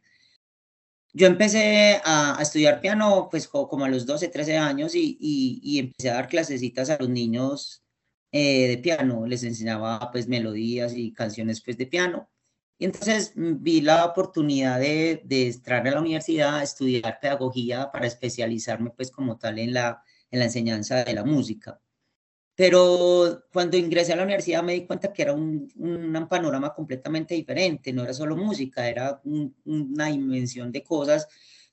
yo 1.12 1.26
empecé 1.26 2.00
a, 2.04 2.38
estudiar 2.40 2.80
piano 2.80 3.28
pues 3.30 3.48
como 3.48 3.84
a 3.84 3.88
los 3.88 4.06
12, 4.06 4.28
13 4.28 4.56
años 4.56 4.94
y, 4.94 5.18
y, 5.20 5.78
empecé 5.78 6.10
a 6.10 6.14
dar 6.14 6.28
clasecitas 6.28 6.90
a 6.90 6.98
los 6.98 7.08
niños 7.08 7.84
eh, 8.32 8.68
de 8.68 8.78
piano, 8.78 9.26
les 9.26 9.42
enseñaba 9.44 10.10
pues 10.12 10.28
melodías 10.28 10.94
y 10.94 11.12
canciones 11.12 11.62
pues 11.62 11.76
de 11.78 11.86
piano. 11.86 12.30
Y 12.78 12.86
entonces 12.86 13.32
vi 13.36 13.82
la 13.82 14.06
oportunidad 14.06 14.80
de, 14.80 15.22
de 15.24 15.48
entrar 15.48 15.86
a 15.86 15.90
la 15.90 16.00
universidad 16.00 16.56
a 16.56 16.62
estudiar 16.62 17.18
pedagogía 17.20 17.90
para 17.92 18.06
especializarme 18.06 18.90
pues 18.90 19.10
como 19.10 19.38
tal 19.38 19.58
en 19.58 19.74
la, 19.74 20.02
en 20.30 20.38
la 20.38 20.46
enseñanza 20.46 21.04
de 21.04 21.14
la 21.14 21.24
música. 21.24 21.80
Pero 22.60 23.44
cuando 23.54 23.78
ingresé 23.78 24.12
a 24.12 24.16
la 24.16 24.24
universidad 24.24 24.62
me 24.62 24.74
di 24.74 24.84
cuenta 24.84 25.10
que 25.14 25.22
era 25.22 25.32
un, 25.32 25.66
un 25.76 26.28
panorama 26.28 26.74
completamente 26.74 27.34
diferente, 27.34 27.90
no 27.90 28.02
era 28.02 28.12
solo 28.12 28.36
música, 28.36 28.86
era 28.86 29.18
una 29.64 30.08
dimensión 30.08 30.70
de 30.70 30.82
cosas 30.82 31.26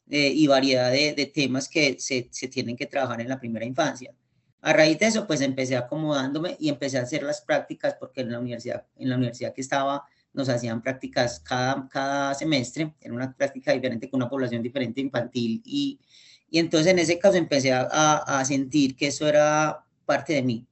eh, 0.10 0.32
y 0.34 0.48
variedad 0.48 0.90
de, 0.90 1.12
de 1.12 1.26
temas 1.26 1.68
que 1.68 1.98
se, 2.00 2.30
se, 2.32 2.48
tienen 2.48 2.78
que 2.78 2.86
trabajar 2.86 3.20
en 3.20 3.28
la 3.28 3.38
primera 3.38 3.66
infancia. 3.66 4.14
A 4.62 4.72
raíz 4.72 4.98
de 4.98 5.08
eso, 5.08 5.28
pues 5.28 5.42
empecé 5.42 5.76
acomodándome 5.76 6.56
y 6.58 6.70
empecé 6.70 7.00
a 7.00 7.02
hacer 7.02 7.22
las 7.22 7.42
prácticas 7.42 7.98
porque 8.00 8.22
en 8.22 8.32
la 8.32 8.40
universidad, 8.40 8.86
en 8.96 9.10
la 9.10 9.18
universidad 9.18 9.54
que 9.54 9.60
estaba 9.60 10.06
nos 10.32 10.48
hacían 10.48 10.82
prácticas 10.82 11.42
cada, 11.42 11.90
cada 11.90 12.34
semestre, 12.34 12.94
era 13.02 13.14
una 13.14 13.36
práctica 13.36 13.74
diferente 13.74 14.10
con 14.10 14.22
una 14.22 14.30
población 14.30 14.64
diferente 14.64 15.02
infantil 15.02 15.62
y, 15.66 16.00
y 16.50 16.60
entonces 16.60 16.94
en 16.94 17.00
ese 17.00 17.20
caso 17.20 17.36
empecé 17.36 17.74
a, 17.74 17.90
a, 17.92 18.40
a 18.40 18.46
sentir 18.46 18.96
que 18.96 19.08
eso 19.08 19.28
era 19.28 19.84
parte 20.06 20.32
de 20.32 20.44
mí 20.44 20.67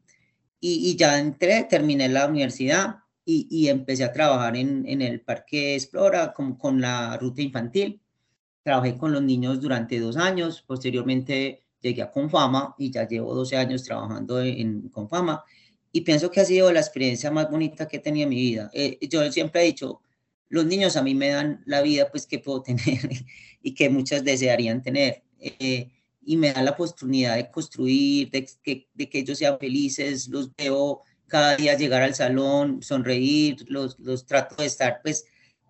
y, 0.67 0.95
ya 0.95 1.19
entré, 1.19 1.63
terminé 1.69 2.09
la 2.09 2.27
universidad 2.27 2.97
y, 3.23 3.47
y 3.49 3.67
empecé 3.69 4.03
a 4.03 4.11
trabajar 4.11 4.57
en, 4.57 4.87
en, 4.87 5.01
el 5.01 5.21
Parque 5.21 5.75
Explora 5.75 6.33
con, 6.33 6.55
con 6.55 6.81
la 6.81 7.17
ruta 7.17 7.41
infantil. 7.41 8.01
Trabajé 8.63 8.97
con 8.97 9.11
los 9.11 9.21
niños 9.21 9.61
durante 9.61 9.99
dos 9.99 10.17
años, 10.17 10.63
posteriormente 10.65 11.65
llegué 11.81 12.01
a 12.01 12.11
Confama 12.11 12.75
y 12.77 12.89
ya 12.91 13.07
llevo 13.07 13.35
12 13.35 13.57
años 13.57 13.83
trabajando 13.83 14.41
en, 14.41 14.89
Confama 14.89 15.43
y 15.91 16.01
pienso 16.01 16.31
que 16.31 16.41
ha 16.41 16.45
sido 16.45 16.71
la 16.73 16.79
experiencia 16.79 17.29
más 17.31 17.49
bonita 17.49 17.87
que 17.87 17.97
he 17.97 17.99
tenido 17.99 18.23
en 18.23 18.29
mi 18.29 18.35
vida. 18.37 18.69
Eh, 18.73 18.97
yo 19.07 19.31
siempre 19.31 19.61
he 19.61 19.65
dicho, 19.65 20.01
los 20.49 20.65
niños 20.65 20.97
a 20.97 21.03
mí 21.03 21.13
me 21.13 21.29
dan 21.29 21.61
la 21.65 21.81
vida 21.81 22.09
pues 22.09 22.25
que 22.25 22.39
puedo 22.39 22.61
tener 22.63 23.09
y 23.61 23.73
que 23.73 23.89
muchas 23.89 24.23
desearían 24.23 24.81
tener. 24.81 25.23
Eh, 25.39 25.89
y 26.25 26.37
me 26.37 26.51
da 26.51 26.63
la 26.63 26.71
oportunidad 26.71 27.35
de 27.35 27.49
construir, 27.51 28.31
de 28.31 28.45
que, 28.63 28.87
ellos 29.19 29.37
sean 29.37 29.59
felices, 29.59 30.27
los 30.27 30.53
veo 30.55 31.01
cada 31.27 31.55
día 31.55 31.77
llegar 31.77 32.01
al 32.01 32.15
salón, 32.15 32.81
sonreír, 32.81 33.57
los, 33.69 33.97
los 33.99 34.25
trato 34.25 34.55
de 34.57 34.65
estar 34.65 35.01
pues 35.03 35.25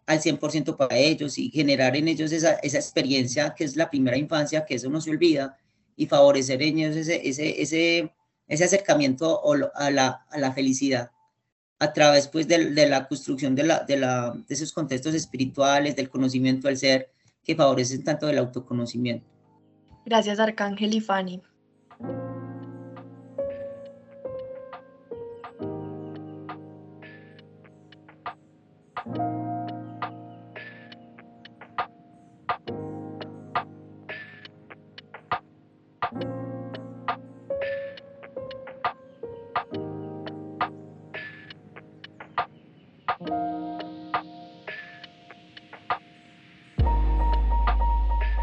al 0.05 0.21
100% 0.21 0.77
para 0.77 0.97
ellos 0.97 1.38
y 1.38 1.50
generar 1.50 1.95
en 1.95 2.07
ellos 2.07 2.31
esa, 2.31 2.53
esa, 2.55 2.77
experiencia 2.77 3.53
que 3.55 3.63
es 3.63 3.75
la 3.75 3.89
primera 3.89 4.17
infancia, 4.17 4.65
que 4.65 4.75
eso 4.75 4.89
no 4.89 5.01
se 5.01 5.12
olvida, 5.12 5.57
y 5.95 6.05
favorecer 6.07 6.62
en 6.62 6.79
ellos 6.79 6.95
ese, 6.95 7.27
ese, 7.27 7.62
ese, 7.62 8.13
ese 8.47 8.63
acercamiento 8.63 9.41
a 9.75 9.91
la, 9.91 10.25
a 10.29 10.39
la 10.39 10.53
felicidad 10.53 11.12
a 11.79 11.91
través 11.93 12.27
pues 12.27 12.47
de, 12.47 12.71
de 12.71 12.88
la 12.88 13.07
construcción 13.07 13.55
de, 13.55 13.63
la, 13.63 13.83
de, 13.83 13.97
la, 13.97 14.31
de 14.47 14.53
esos 14.53 14.71
contextos 14.71 15.13
espirituales, 15.13 15.95
del 15.95 16.09
conocimiento 16.09 16.67
del 16.67 16.77
ser, 16.77 17.09
que 17.43 17.55
favorecen 17.55 18.03
tanto 18.03 18.29
el 18.29 18.38
autoconocimiento. 18.38 19.35
Gracias, 20.05 20.39
Arcángel 20.39 20.93
y 20.93 21.01
Fanny. 21.01 21.41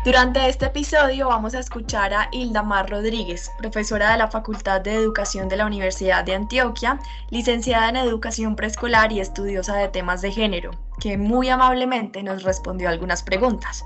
Durante 0.04 0.48
este 0.48 0.66
episodio 0.66 1.28
vamos 1.28 1.54
a 1.54 1.60
escuchar 1.60 2.12
a 2.12 2.28
Hilda 2.32 2.64
Mar 2.64 2.90
Rodríguez, 2.90 3.52
profesora 3.56 4.10
de 4.10 4.18
la 4.18 4.28
Facultad 4.28 4.80
de 4.80 4.94
Educación 4.94 5.48
de 5.48 5.56
la 5.56 5.64
Universidad 5.64 6.24
de 6.24 6.34
Antioquia, 6.34 6.98
licenciada 7.30 7.88
en 7.88 7.94
Educación 7.94 8.56
Preescolar 8.56 9.12
y 9.12 9.20
estudiosa 9.20 9.76
de 9.76 9.86
temas 9.86 10.20
de 10.20 10.32
género, 10.32 10.72
que 10.98 11.16
muy 11.16 11.50
amablemente 11.50 12.20
nos 12.24 12.42
respondió 12.42 12.88
algunas 12.88 13.22
preguntas. 13.22 13.84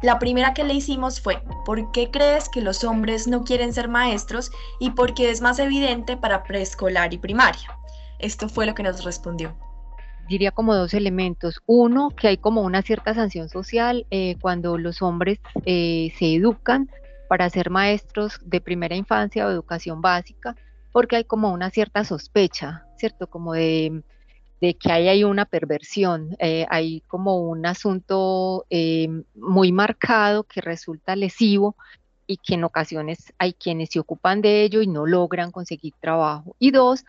La 0.00 0.18
primera 0.18 0.54
que 0.54 0.64
le 0.64 0.72
hicimos 0.72 1.20
fue, 1.20 1.42
¿por 1.66 1.92
qué 1.92 2.10
crees 2.10 2.48
que 2.48 2.62
los 2.62 2.82
hombres 2.82 3.26
no 3.26 3.44
quieren 3.44 3.74
ser 3.74 3.88
maestros 3.88 4.50
y 4.80 4.92
por 4.92 5.12
qué 5.12 5.28
es 5.28 5.42
más 5.42 5.58
evidente 5.58 6.16
para 6.16 6.44
preescolar 6.44 7.12
y 7.12 7.18
primaria? 7.18 7.78
Esto 8.20 8.48
fue 8.48 8.64
lo 8.64 8.74
que 8.74 8.84
nos 8.84 9.04
respondió 9.04 9.54
diría 10.32 10.50
como 10.50 10.74
dos 10.74 10.94
elementos. 10.94 11.60
Uno, 11.66 12.08
que 12.10 12.28
hay 12.28 12.36
como 12.38 12.62
una 12.62 12.80
cierta 12.80 13.12
sanción 13.12 13.50
social 13.50 14.06
eh, 14.10 14.36
cuando 14.40 14.78
los 14.78 15.02
hombres 15.02 15.38
eh, 15.66 16.10
se 16.18 16.34
educan 16.34 16.88
para 17.28 17.50
ser 17.50 17.68
maestros 17.68 18.40
de 18.42 18.62
primera 18.62 18.96
infancia 18.96 19.46
o 19.46 19.50
educación 19.50 20.00
básica, 20.00 20.56
porque 20.90 21.16
hay 21.16 21.24
como 21.24 21.52
una 21.52 21.68
cierta 21.68 22.04
sospecha, 22.04 22.86
¿cierto? 22.96 23.26
Como 23.26 23.52
de, 23.52 24.02
que 24.60 24.90
hay 24.90 25.08
ahí 25.08 25.22
una 25.22 25.44
perversión, 25.44 26.34
eh, 26.38 26.66
hay 26.70 27.02
como 27.08 27.36
un 27.36 27.66
asunto 27.66 28.64
muy 29.34 29.72
marcado 29.72 30.44
que 30.44 30.62
resulta 30.62 31.14
lesivo 31.14 31.76
y 32.26 32.38
que 32.38 32.54
en 32.54 32.64
ocasiones 32.64 33.34
hay 33.38 33.52
quienes 33.52 33.90
se 33.90 33.98
ocupan 33.98 34.40
de 34.40 34.62
ello 34.62 34.80
y 34.80 34.86
no 34.86 35.04
logran 35.04 35.50
conseguir 35.50 35.92
trabajo. 36.00 36.56
Y 36.58 36.70
dos, 36.70 37.04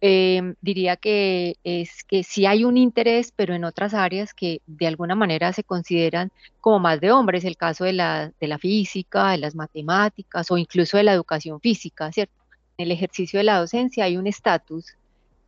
Em, 0.00 0.54
diría 0.60 0.96
que 0.96 1.56
es 1.64 2.04
que 2.04 2.22
sí 2.22 2.46
hay 2.46 2.64
un 2.64 2.76
interés, 2.76 3.32
pero 3.34 3.54
en 3.54 3.64
otras 3.64 3.94
áreas 3.94 4.32
que 4.32 4.62
de 4.66 4.86
alguna 4.86 5.16
manera 5.16 5.52
se 5.52 5.64
consideran 5.64 6.30
como 6.60 6.78
más 6.78 7.00
de 7.00 7.10
hombres, 7.10 7.44
el 7.44 7.56
caso 7.56 7.84
de 7.84 7.94
la, 7.94 8.32
de 8.40 8.46
la 8.46 8.58
física, 8.58 9.32
de 9.32 9.38
las 9.38 9.56
matemáticas 9.56 10.50
o 10.52 10.58
incluso 10.58 10.96
de 10.98 11.02
la 11.02 11.14
educación 11.14 11.60
física, 11.60 12.12
¿cierto? 12.12 12.34
En 12.76 12.84
el 12.84 12.92
ejercicio 12.92 13.40
de 13.40 13.44
la 13.44 13.58
docencia 13.58 14.04
hay 14.04 14.16
un 14.16 14.28
estatus, 14.28 14.96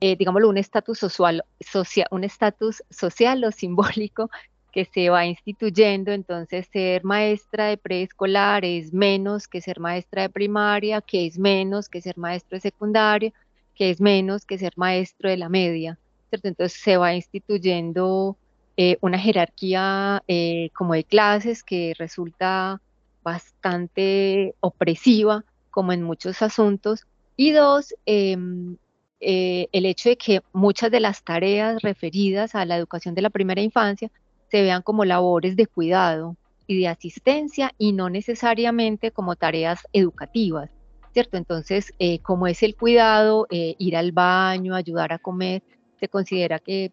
eh, 0.00 0.16
digámoslo, 0.16 0.49
un 0.49 0.59
estatus 0.59 0.99
social, 0.99 1.45
un 2.11 2.25
estatus 2.25 2.83
social 2.90 3.45
o 3.45 3.52
simbólico 3.52 4.30
que 4.73 4.85
se 4.85 5.11
va 5.11 5.26
instituyendo, 5.26 6.11
entonces 6.11 6.66
ser 6.73 7.04
maestra 7.04 7.66
de 7.66 7.76
preescolar 7.76 8.64
es 8.64 8.92
menos 8.92 9.47
que 9.47 9.61
ser 9.61 9.78
maestra 9.78 10.23
de 10.23 10.28
primaria, 10.28 11.00
que 11.00 11.26
es 11.26 11.38
menos 11.38 11.88
que 11.88 12.02
ser 12.02 12.19
maestro 12.19 12.57
de 12.57 12.62
secundaria, 12.62 13.33
que 13.81 13.89
es 13.89 13.99
menos 13.99 14.45
que 14.45 14.59
ser 14.59 14.75
maestro 14.77 15.31
de 15.31 15.39
la 15.39 15.49
media, 15.49 15.99
¿cierto? 16.29 16.49
Entonces 16.49 16.79
se 16.79 16.99
va 16.99 17.15
instituyendo 17.15 18.37
eh, 18.77 18.99
una 19.01 19.19
jerarquía 19.19 20.23
eh, 20.29 20.69
como 20.75 20.93
de 20.93 21.05
clases 21.05 21.65
que 21.65 21.95
resulta 21.97 22.83
bastante 23.23 24.55
opresiva, 24.61 25.47
como 25.71 25.95
en 25.95 26.03
muchos 26.03 26.43
asuntos. 26.43 27.07
Y 27.39 27.53
dos, 27.53 27.95
em, 28.05 28.77
eh, 29.19 29.69
el 29.73 29.87
hecho 29.87 30.11
de 30.11 30.19
que 30.19 30.43
muchas 30.53 30.91
de 30.91 31.01
las 31.01 31.25
tareas 31.25 31.81
referidas 31.81 32.55
a 32.55 32.67
la 32.67 32.77
educación 32.77 33.15
de 33.15 33.23
la 33.23 33.31
primera 33.31 33.63
infancia 33.63 34.11
se 34.51 34.61
vean 34.61 34.83
como 34.83 35.07
labores 35.07 35.57
de 35.57 35.67
cuidado 35.67 36.37
y 36.67 36.81
de 36.81 36.89
asistencia 36.89 37.73
y 37.79 37.93
no 37.95 38.11
necesariamente 38.11 39.11
como 39.11 39.37
tareas 39.37 39.81
educativas. 39.95 40.71
¿Cierto? 41.12 41.37
Entonces, 41.37 41.93
eh, 41.99 42.21
como 42.21 42.47
es 42.47 42.62
el 42.62 42.76
cuidado, 42.76 43.47
eh, 43.50 43.75
ir 43.79 43.97
al 43.97 44.12
baño, 44.12 44.75
ayudar 44.75 45.12
a 45.12 45.19
comer, 45.19 45.62
se 45.99 46.09
considera 46.09 46.59
que 46.59 46.93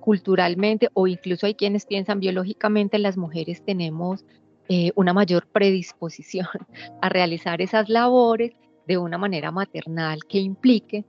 culturalmente 0.00 0.88
o 0.94 1.06
incluso 1.06 1.46
hay 1.46 1.54
quienes 1.54 1.86
piensan 1.86 2.20
biológicamente 2.20 2.98
las 2.98 3.16
mujeres 3.16 3.64
tenemos 3.64 4.24
eh, 4.68 4.92
una 4.94 5.12
mayor 5.12 5.46
predisposición 5.46 6.46
a 7.02 7.08
realizar 7.08 7.62
esas 7.62 7.88
labores 7.88 8.52
de 8.86 8.98
una 8.98 9.18
manera 9.18 9.50
maternal 9.50 10.20
que 10.28 10.38
implique 10.38 11.04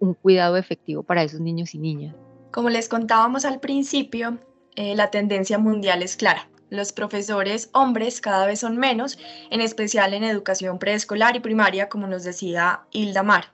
un 0.00 0.14
cuidado 0.14 0.56
efectivo 0.56 1.04
para 1.04 1.22
esos 1.22 1.38
niños 1.38 1.76
y 1.76 1.78
niñas. 1.78 2.16
Como 2.50 2.70
les 2.70 2.88
contábamos 2.88 3.44
al 3.44 3.60
principio, 3.60 4.40
la 4.74 5.12
tendencia 5.12 5.58
mundial 5.58 6.02
es 6.02 6.16
clara. 6.16 6.50
Los 6.70 6.92
profesores 6.92 7.68
hombres 7.72 8.20
cada 8.20 8.46
vez 8.46 8.60
son 8.60 8.76
menos, 8.76 9.18
en 9.50 9.60
especial 9.60 10.14
en 10.14 10.22
educación 10.22 10.78
preescolar 10.78 11.34
y 11.34 11.40
primaria, 11.40 11.88
como 11.88 12.06
nos 12.06 12.22
decía 12.22 12.82
Hilda 12.92 13.24
Mar. 13.24 13.52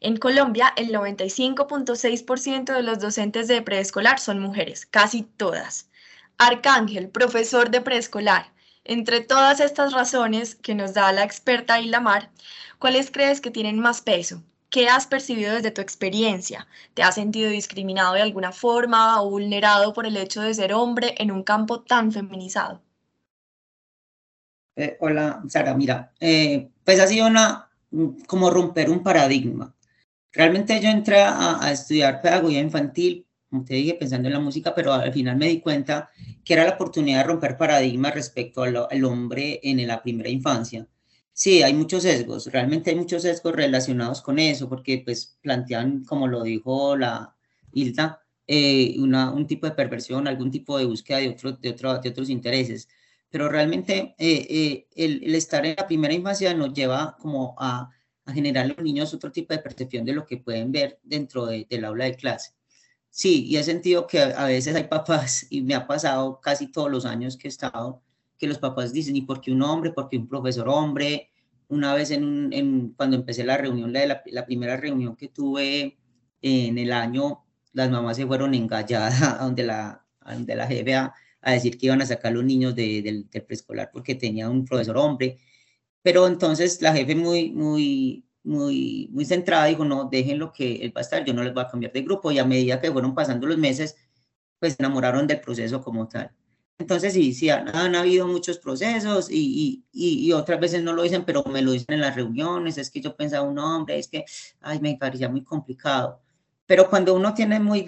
En 0.00 0.16
Colombia, 0.16 0.72
el 0.76 0.88
95.6% 0.88 2.72
de 2.74 2.82
los 2.82 2.98
docentes 2.98 3.48
de 3.48 3.62
preescolar 3.62 4.18
son 4.18 4.40
mujeres, 4.40 4.86
casi 4.86 5.22
todas. 5.22 5.90
Arcángel, 6.38 7.10
profesor 7.10 7.70
de 7.70 7.82
preescolar. 7.82 8.50
Entre 8.84 9.20
todas 9.20 9.60
estas 9.60 9.92
razones 9.92 10.54
que 10.54 10.74
nos 10.74 10.94
da 10.94 11.12
la 11.12 11.22
experta 11.22 11.80
Hilda 11.80 12.00
Mar, 12.00 12.30
¿cuáles 12.78 13.10
crees 13.10 13.40
que 13.40 13.50
tienen 13.50 13.78
más 13.78 14.00
peso? 14.00 14.42
¿Qué 14.74 14.88
has 14.88 15.06
percibido 15.06 15.54
desde 15.54 15.70
tu 15.70 15.80
experiencia? 15.80 16.66
¿Te 16.94 17.04
has 17.04 17.14
sentido 17.14 17.48
discriminado 17.48 18.14
de 18.14 18.22
alguna 18.22 18.50
forma 18.50 19.22
o 19.22 19.30
vulnerado 19.30 19.92
por 19.92 20.04
el 20.04 20.16
hecho 20.16 20.42
de 20.42 20.52
ser 20.52 20.72
hombre 20.72 21.14
en 21.18 21.30
un 21.30 21.44
campo 21.44 21.82
tan 21.82 22.10
feminizado? 22.10 22.82
Eh, 24.74 24.96
hola, 24.98 25.44
Sara, 25.46 25.74
mira, 25.74 26.12
eh, 26.18 26.70
pues 26.82 26.98
ha 26.98 27.06
sido 27.06 27.28
una, 27.28 27.70
mm, 27.92 28.24
como 28.26 28.50
romper 28.50 28.90
un 28.90 29.04
paradigma. 29.04 29.72
Realmente 30.32 30.80
yo 30.80 30.88
entré 30.88 31.22
a, 31.22 31.70
estudiar 31.70 32.20
pedagogía 32.20 32.58
infantil, 32.58 33.28
como 33.48 33.64
te 33.64 33.74
dije, 33.74 33.94
pensando 33.94 34.26
en 34.26 34.34
la 34.34 34.40
música, 34.40 34.74
pero 34.74 34.92
al 34.92 35.12
final 35.12 35.36
me 35.36 35.46
di 35.46 35.60
cuenta 35.60 36.10
que 36.44 36.52
era 36.52 36.64
la 36.64 36.72
oportunidad 36.72 37.18
de 37.18 37.28
romper 37.28 37.56
paradigmas 37.56 38.12
respecto 38.12 38.64
al 38.64 39.04
hombre 39.04 39.60
en 39.62 39.86
la 39.86 40.02
primera 40.02 40.30
infancia. 40.30 40.84
Sí, 41.36 41.64
hay 41.64 41.74
muchos 41.74 42.04
sesgos, 42.04 42.46
realmente 42.46 42.90
hay 42.90 42.96
muchos 42.96 43.22
sesgos 43.22 43.54
relacionados 43.56 44.22
con 44.22 44.38
eso, 44.38 44.68
porque 44.68 45.02
pues 45.04 45.36
plantean, 45.42 46.04
como 46.04 46.28
lo 46.28 46.44
dijo 46.44 46.96
la 46.96 47.34
Hilda, 47.72 48.22
eh, 48.46 48.94
una, 49.00 49.32
un 49.32 49.44
tipo 49.46 49.66
de 49.66 49.72
perversión, 49.72 50.28
algún 50.28 50.52
tipo 50.52 50.78
de 50.78 50.84
búsqueda 50.84 51.18
de, 51.18 51.30
otro, 51.30 51.52
de, 51.52 51.70
otro, 51.70 51.98
de 51.98 52.08
otros 52.10 52.30
intereses. 52.30 52.88
Pero 53.30 53.48
realmente 53.48 54.14
eh, 54.16 54.46
eh, 54.48 54.86
el, 54.94 55.34
estar 55.34 55.66
en 55.66 55.74
la 55.76 55.88
primera 55.88 56.14
infancia 56.14 56.54
nos 56.54 56.72
lleva 56.72 57.16
como 57.20 57.56
a, 57.58 57.90
a, 58.26 58.32
generar 58.32 58.66
a 58.66 58.68
los 58.68 58.78
niños 58.78 59.12
otro 59.12 59.32
tipo 59.32 59.54
de 59.54 59.60
percepción 59.60 60.04
de 60.04 60.12
lo 60.12 60.26
que 60.26 60.36
pueden 60.36 60.70
ver 60.70 61.00
dentro 61.02 61.46
de, 61.46 61.66
del 61.68 61.84
aula 61.84 62.04
de 62.04 62.14
clase. 62.14 62.52
Sí, 63.10 63.46
y 63.46 63.56
he 63.56 63.64
sentido 63.64 64.06
que 64.06 64.20
a 64.20 64.44
veces 64.46 64.76
hay 64.76 64.84
papás, 64.84 65.46
y 65.50 65.62
me 65.62 65.74
ha 65.74 65.86
pasado 65.88 66.40
casi 66.40 66.70
todos 66.70 66.90
los 66.90 67.06
años 67.06 67.36
que 67.36 67.48
he 67.48 67.50
estado, 67.50 68.03
que 68.44 68.48
los 68.48 68.58
papás 68.58 68.92
dicen, 68.92 69.16
¿y 69.16 69.22
por 69.22 69.40
qué 69.40 69.50
un 69.52 69.62
hombre? 69.62 69.90
¿Por 69.90 70.08
qué 70.08 70.18
un 70.18 70.28
profesor 70.28 70.68
hombre? 70.68 71.30
Una 71.68 71.94
vez 71.94 72.10
en, 72.10 72.52
en 72.52 72.90
cuando 72.90 73.16
empecé 73.16 73.42
la 73.42 73.56
reunión, 73.56 73.90
la, 73.90 74.22
la, 74.26 74.44
primera 74.44 74.76
reunión 74.76 75.16
que 75.16 75.28
tuve 75.28 75.96
en 76.42 76.76
el 76.76 76.92
año, 76.92 77.42
las 77.72 77.90
mamás 77.90 78.18
se 78.18 78.26
fueron 78.26 78.54
engalladas 78.54 79.22
a 79.40 79.44
donde 79.44 79.64
la, 79.64 80.04
a 80.20 80.34
donde 80.34 80.54
la 80.56 80.66
jefe 80.66 80.94
a, 80.94 81.14
decir 81.46 81.78
que 81.78 81.86
iban 81.86 82.02
a 82.02 82.06
sacar 82.06 82.32
los 82.32 82.44
niños 82.44 82.74
de, 82.74 83.00
del, 83.02 83.28
del 83.30 83.42
preescolar 83.44 83.90
porque 83.92 84.14
tenía 84.14 84.48
un 84.50 84.64
profesor 84.66 84.98
hombre. 84.98 85.38
Pero 86.02 86.26
entonces 86.26 86.82
la 86.82 86.92
jefe 86.92 87.14
muy, 87.16 87.50
muy, 87.50 88.26
muy, 88.42 89.08
muy 89.12 89.24
centrada 89.24 89.66
dijo, 89.66 89.86
no, 89.86 90.04
déjenlo 90.10 90.52
que 90.52 90.76
él 90.76 90.94
va 90.94 91.00
a 91.00 91.02
estar, 91.02 91.24
yo 91.24 91.32
no 91.32 91.42
les 91.42 91.54
voy 91.54 91.64
a 91.64 91.68
cambiar 91.68 91.92
de 91.92 92.02
grupo. 92.02 92.30
Y 92.30 92.38
a 92.38 92.44
medida 92.44 92.80
que 92.80 92.92
fueron 92.92 93.14
pasando 93.14 93.46
los 93.46 93.58
meses, 93.58 93.96
pues 94.58 94.74
se 94.74 94.82
enamoraron 94.82 95.26
del 95.26 95.40
proceso 95.40 95.82
como 95.82 96.08
tal. 96.08 96.30
Entonces, 96.78 97.12
sí, 97.12 97.32
sí, 97.32 97.50
han, 97.50 97.94
habido 97.94 98.26
muchos 98.26 98.58
procesos 98.58 99.30
y, 99.30 99.84
y, 99.92 100.26
y, 100.26 100.32
otras 100.32 100.58
veces 100.58 100.82
no 100.82 100.92
lo 100.92 101.02
dicen, 101.02 101.24
pero 101.24 101.44
me 101.44 101.62
lo 101.62 101.70
dicen 101.70 101.94
en 101.94 102.00
las 102.00 102.16
reuniones, 102.16 102.78
es 102.78 102.90
que 102.90 103.00
yo 103.00 103.14
pensaba 103.16 103.48
un 103.48 103.58
hombre, 103.58 103.98
es 103.98 104.08
que, 104.08 104.24
ay, 104.60 104.80
me 104.80 104.96
parecía 104.96 105.28
muy 105.28 105.44
complicado. 105.44 106.20
Pero 106.66 106.88
cuando 106.90 107.14
uno 107.14 107.32
tiene 107.32 107.60
muy, 107.60 107.84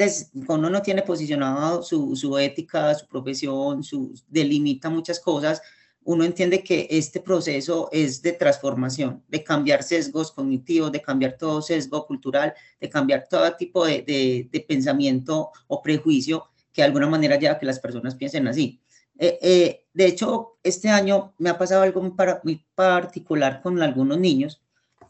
cuando 0.46 0.68
uno 0.68 0.82
tiene 0.82 1.02
posicionado 1.02 1.82
su, 1.82 2.14
su 2.14 2.38
ética, 2.38 2.94
su 2.94 3.06
profesión, 3.08 3.82
su, 3.82 4.14
delimita 4.28 4.88
muchas 4.88 5.18
cosas, 5.18 5.60
uno 6.04 6.24
entiende 6.24 6.62
que 6.62 6.86
este 6.88 7.20
proceso 7.20 7.88
es 7.90 8.22
de 8.22 8.32
transformación, 8.32 9.24
de 9.28 9.42
cambiar 9.42 9.82
sesgos 9.82 10.30
cognitivos, 10.30 10.92
de 10.92 11.02
cambiar 11.02 11.36
todo 11.36 11.60
sesgo 11.60 12.06
cultural, 12.06 12.54
de 12.80 12.88
cambiar 12.88 13.26
todo 13.28 13.52
tipo 13.56 13.84
de, 13.84 14.02
de, 14.02 14.48
de 14.50 14.60
pensamiento 14.60 15.50
o 15.66 15.82
prejuicio 15.82 16.48
que 16.76 16.82
de 16.82 16.86
alguna 16.86 17.08
manera 17.08 17.38
lleva 17.38 17.54
a 17.54 17.58
que 17.58 17.64
las 17.64 17.80
personas 17.80 18.14
piensen 18.16 18.46
así. 18.48 18.82
Eh, 19.18 19.38
eh, 19.40 19.86
de 19.94 20.06
hecho, 20.06 20.58
este 20.62 20.90
año 20.90 21.32
me 21.38 21.48
ha 21.48 21.56
pasado 21.56 21.80
algo 21.80 22.02
muy, 22.02 22.66
particular 22.74 23.62
con 23.62 23.82
algunos 23.82 24.18
niños 24.18 24.60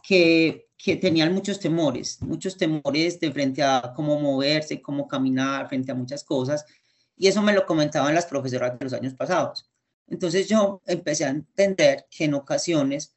que, 0.00 0.68
que, 0.78 0.94
tenían 0.94 1.34
muchos 1.34 1.58
temores, 1.58 2.22
muchos 2.22 2.56
temores 2.56 3.18
de 3.18 3.32
frente 3.32 3.64
a 3.64 3.92
cómo 3.96 4.20
moverse, 4.20 4.80
cómo 4.80 5.08
caminar, 5.08 5.68
frente 5.68 5.90
a 5.90 5.96
muchas 5.96 6.22
cosas. 6.22 6.64
Y 7.16 7.26
eso 7.26 7.42
me 7.42 7.52
lo 7.52 7.66
comentaban 7.66 8.14
las 8.14 8.26
profesoras 8.26 8.78
de 8.78 8.84
los 8.84 8.92
años 8.92 9.14
pasados. 9.14 9.68
Entonces 10.06 10.48
yo 10.48 10.80
empecé 10.86 11.24
a 11.24 11.30
entender 11.30 12.06
que 12.08 12.26
en 12.26 12.34
ocasiones 12.34 13.15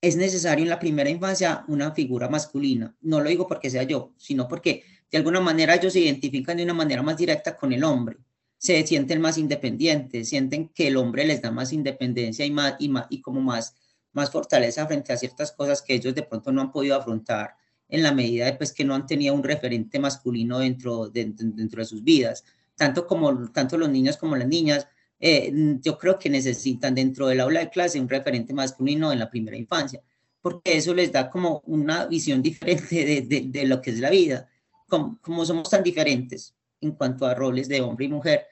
es 0.00 0.16
necesario 0.16 0.64
en 0.64 0.70
la 0.70 0.78
primera 0.78 1.10
infancia 1.10 1.64
una 1.68 1.92
figura 1.92 2.28
masculina. 2.28 2.94
No 3.02 3.20
lo 3.20 3.28
digo 3.28 3.46
porque 3.46 3.70
sea 3.70 3.82
yo, 3.82 4.12
sino 4.16 4.48
porque 4.48 4.84
de 5.10 5.18
alguna 5.18 5.40
manera 5.40 5.74
ellos 5.74 5.92
se 5.92 6.00
identifican 6.00 6.56
de 6.56 6.64
una 6.64 6.74
manera 6.74 7.02
más 7.02 7.16
directa 7.16 7.56
con 7.56 7.72
el 7.72 7.84
hombre, 7.84 8.16
se 8.56 8.86
sienten 8.86 9.20
más 9.20 9.38
independientes, 9.38 10.28
sienten 10.28 10.68
que 10.68 10.88
el 10.88 10.96
hombre 10.96 11.24
les 11.24 11.42
da 11.42 11.50
más 11.50 11.72
independencia 11.72 12.44
y, 12.44 12.50
más, 12.50 12.76
y, 12.78 13.20
como 13.20 13.40
más, 13.40 13.74
más 14.12 14.30
fortaleza 14.30 14.86
frente 14.86 15.12
a 15.12 15.16
ciertas 15.16 15.52
cosas 15.52 15.82
que 15.82 15.94
ellos 15.94 16.14
de 16.14 16.22
pronto 16.22 16.52
no 16.52 16.60
han 16.60 16.72
podido 16.72 16.96
afrontar 16.96 17.56
en 17.88 18.02
la 18.02 18.12
medida 18.12 18.46
de 18.46 18.52
pues, 18.54 18.72
que 18.72 18.84
no 18.84 18.94
han 18.94 19.06
tenido 19.06 19.34
un 19.34 19.42
referente 19.42 19.98
masculino 19.98 20.60
dentro 20.60 21.08
de, 21.08 21.32
dentro 21.34 21.80
de 21.80 21.86
sus 21.86 22.04
vidas. 22.04 22.44
Tanto, 22.76 23.06
como, 23.06 23.50
tanto 23.50 23.76
los 23.76 23.90
niños 23.90 24.16
como 24.16 24.36
las 24.36 24.46
niñas, 24.46 24.86
eh, 25.20 25.52
yo 25.82 25.98
creo 25.98 26.18
que 26.18 26.30
necesitan 26.30 26.94
dentro 26.94 27.26
del 27.26 27.40
aula 27.40 27.60
de 27.60 27.70
clase 27.70 28.00
un 28.00 28.08
referente 28.08 28.54
masculino 28.54 29.12
en 29.12 29.18
la 29.18 29.30
primera 29.30 29.56
infancia, 29.56 30.00
porque 30.40 30.76
eso 30.76 30.94
les 30.94 31.12
da 31.12 31.28
como 31.30 31.62
una 31.66 32.06
visión 32.06 32.42
diferente 32.42 33.04
de, 33.04 33.20
de, 33.22 33.40
de 33.46 33.66
lo 33.66 33.80
que 33.80 33.90
es 33.90 34.00
la 34.00 34.10
vida 34.10 34.48
como, 34.90 35.46
somos 35.46 35.70
tan 35.70 35.82
diferentes 35.82 36.54
en 36.82 36.92
cuanto 36.92 37.26
a 37.26 37.34
roles 37.34 37.68
de 37.68 37.80
hombre 37.80 38.06
y 38.06 38.08
mujer, 38.08 38.46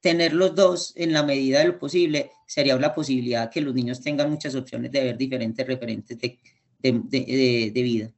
tener 0.00 0.32
los 0.32 0.54
dos 0.54 0.94
en 0.96 1.12
la 1.12 1.22
medida 1.22 1.58
de 1.58 1.66
lo 1.66 1.78
posible 1.78 2.30
sería 2.46 2.76
una 2.76 2.94
posibilidad 2.94 3.50
que 3.50 3.60
los 3.60 3.74
niños 3.74 4.00
tengan 4.00 4.30
muchas 4.30 4.54
opciones 4.54 4.90
de 4.90 5.04
ver 5.04 5.18
diferentes 5.18 5.66
referentes 5.66 6.18
de, 6.18 6.38
de, 6.78 7.70
de, 7.74 7.82
vida. 7.82 8.10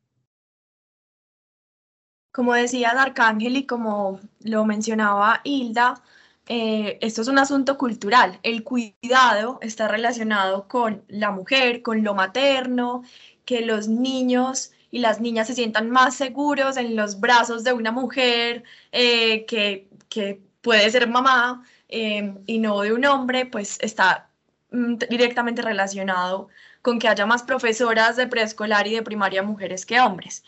Como 2.31 2.55
decía 2.55 2.91
Arcángel 2.91 3.57
y 3.57 3.67
como 3.67 4.21
lo 4.41 4.65
mencionaba 4.65 5.41
Hilda, 5.45 6.03
eh, 6.47 6.99
esto 7.01 7.23
es 7.23 7.29
un 7.29 7.39
asunto 7.39 7.79
cultural. 7.79 8.39
El 8.43 8.65
cuidado 8.65 9.59
está 9.63 9.89
relacionado 9.89 10.67
con 10.69 11.05
la 11.09 11.31
mujer, 11.31 11.83
con 11.83 12.03
lo 12.03 12.15
materno, 12.15 13.03
que 13.45 13.63
los 13.63 13.89
niños 13.89 14.73
y 14.91 14.99
las 14.99 15.21
niñas 15.21 15.47
se 15.47 15.55
sientan 15.55 15.91
más 15.91 16.17
seguros 16.17 16.77
en 16.77 16.97
los 16.97 17.21
brazos 17.21 17.65
de 17.65 17.73
una 17.73 17.93
mujer 17.93 18.65
eh, 18.93 19.47
que, 19.47 19.89
puede 20.63 20.91
ser 20.91 21.09
mamá 21.09 21.65
em, 21.89 22.39
y 22.47 22.59
no 22.59 22.83
de 22.83 22.93
un 22.93 23.05
hombre, 23.05 23.47
pues 23.47 23.79
está 23.81 24.31
mm, 24.71 24.97
directamente 25.11 25.63
relacionado 25.63 26.49
con 26.83 26.99
que 26.99 27.09
haya 27.09 27.27
más 27.27 27.43
profesoras 27.43 28.17
de 28.17 28.27
preescolar 28.29 28.87
y 28.87 28.95
de 28.95 29.03
primaria 29.03 29.43
mujeres 29.43 29.87
que 29.87 30.01
hombres. 30.01 30.45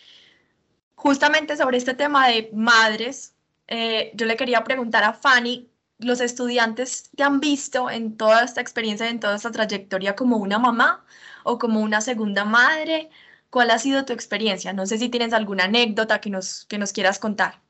Justamente 0.95 1.57
sobre 1.57 1.79
este 1.79 1.95
tema 1.95 2.29
de 2.29 2.51
madres, 2.53 3.35
eh, 3.69 4.13
yo 4.15 4.27
le 4.27 4.37
quería 4.37 4.65
preguntar 4.65 5.05
a 5.05 5.15
Fanny, 5.15 5.69
¿los 5.99 6.21
estudiantes 6.21 7.11
te 7.17 7.23
han 7.23 7.41
visto 7.41 7.91
en 7.91 8.17
toda 8.17 8.45
esta 8.45 8.61
experiencia, 8.61 9.09
en 9.09 9.21
toda 9.21 9.37
esta 9.37 9.51
trayectoria 9.51 10.17
como 10.17 10.37
una 10.39 10.59
mamá 10.59 11.05
o 11.45 11.59
como 11.59 11.81
una 11.81 12.01
segunda 12.01 12.45
madre 12.45 13.11
¿Cuál 13.55 13.71
ha 13.71 13.79
sido 13.79 14.05
tu 14.05 14.13
experiencia? 14.13 14.73
No 14.73 14.85
sé 14.85 14.99
si 14.99 15.09
tienes 15.09 15.33
alguna 15.33 15.67
anécdota 15.67 16.21
que 16.21 16.29
nos, 16.29 16.65
que 16.65 16.77
nos 16.77 16.93
quieras 16.93 17.21
contar. 17.21 17.63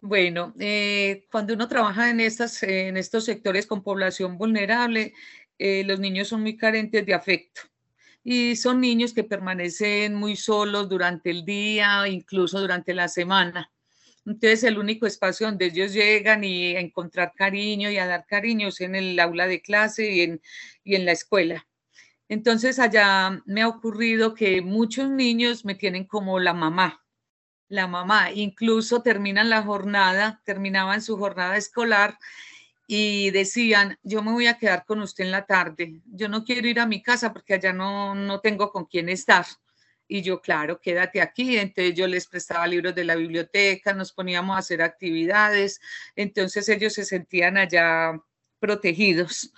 Bueno, 0.00 0.52
eh, 0.58 1.28
cuando 1.30 1.54
uno 1.54 1.68
trabaja 1.68 2.10
en, 2.10 2.18
estas, 2.18 2.60
en 2.64 2.96
estos 2.96 3.24
sectores 3.24 3.68
con 3.68 3.84
población 3.84 4.36
vulnerable, 4.36 5.14
eh, 5.58 5.84
los 5.84 6.00
niños 6.00 6.26
son 6.26 6.40
muy 6.40 6.56
carentes 6.56 7.06
de 7.06 7.14
afecto 7.14 7.60
y 8.24 8.56
son 8.56 8.80
niños 8.80 9.14
que 9.14 9.22
permanecen 9.22 10.16
muy 10.16 10.34
solos 10.34 10.88
durante 10.88 11.30
el 11.30 11.44
día, 11.44 12.08
incluso 12.08 12.60
durante 12.60 12.94
la 12.94 13.06
semana. 13.06 13.70
Entonces, 14.26 14.64
el 14.64 14.78
único 14.78 15.06
espacio 15.06 15.46
donde 15.46 15.66
ellos 15.66 15.92
llegan 15.92 16.44
y 16.44 16.76
a 16.76 16.80
encontrar 16.80 17.32
cariño 17.34 17.90
y 17.90 17.98
a 17.98 18.06
dar 18.06 18.26
cariño 18.26 18.68
es 18.68 18.80
en 18.80 18.94
el 18.94 19.18
aula 19.18 19.46
de 19.46 19.62
clase 19.62 20.10
y 20.10 20.20
en, 20.20 20.42
y 20.84 20.94
en 20.94 21.04
la 21.06 21.12
escuela. 21.12 21.66
Entonces 22.30 22.78
allá 22.78 23.42
me 23.44 23.62
ha 23.62 23.68
ocurrido 23.68 24.34
que 24.34 24.62
muchos 24.62 25.10
niños 25.10 25.64
me 25.64 25.74
tienen 25.74 26.04
como 26.04 26.38
la 26.38 26.54
mamá, 26.54 27.04
la 27.68 27.88
mamá, 27.88 28.30
incluso 28.30 29.02
terminan 29.02 29.50
la 29.50 29.62
jornada, 29.64 30.40
terminaban 30.44 31.02
su 31.02 31.16
jornada 31.18 31.56
escolar 31.56 32.18
y 32.86 33.30
decían, 33.32 33.98
yo 34.04 34.22
me 34.22 34.30
voy 34.30 34.46
a 34.46 34.58
quedar 34.58 34.84
con 34.84 35.00
usted 35.00 35.24
en 35.24 35.32
la 35.32 35.44
tarde, 35.44 36.00
yo 36.06 36.28
no 36.28 36.44
quiero 36.44 36.68
ir 36.68 36.78
a 36.78 36.86
mi 36.86 37.02
casa 37.02 37.32
porque 37.32 37.54
allá 37.54 37.72
no, 37.72 38.14
no 38.14 38.38
tengo 38.38 38.70
con 38.70 38.84
quién 38.84 39.08
estar. 39.08 39.46
Y 40.12 40.22
yo, 40.22 40.40
claro, 40.40 40.80
quédate 40.80 41.20
aquí. 41.20 41.56
Entonces 41.56 41.94
yo 41.94 42.08
les 42.08 42.26
prestaba 42.26 42.66
libros 42.66 42.96
de 42.96 43.04
la 43.04 43.14
biblioteca, 43.14 43.94
nos 43.94 44.12
poníamos 44.12 44.56
a 44.56 44.58
hacer 44.58 44.82
actividades, 44.82 45.80
entonces 46.16 46.68
ellos 46.68 46.94
se 46.94 47.04
sentían 47.04 47.56
allá 47.56 48.20
protegidos. 48.58 49.52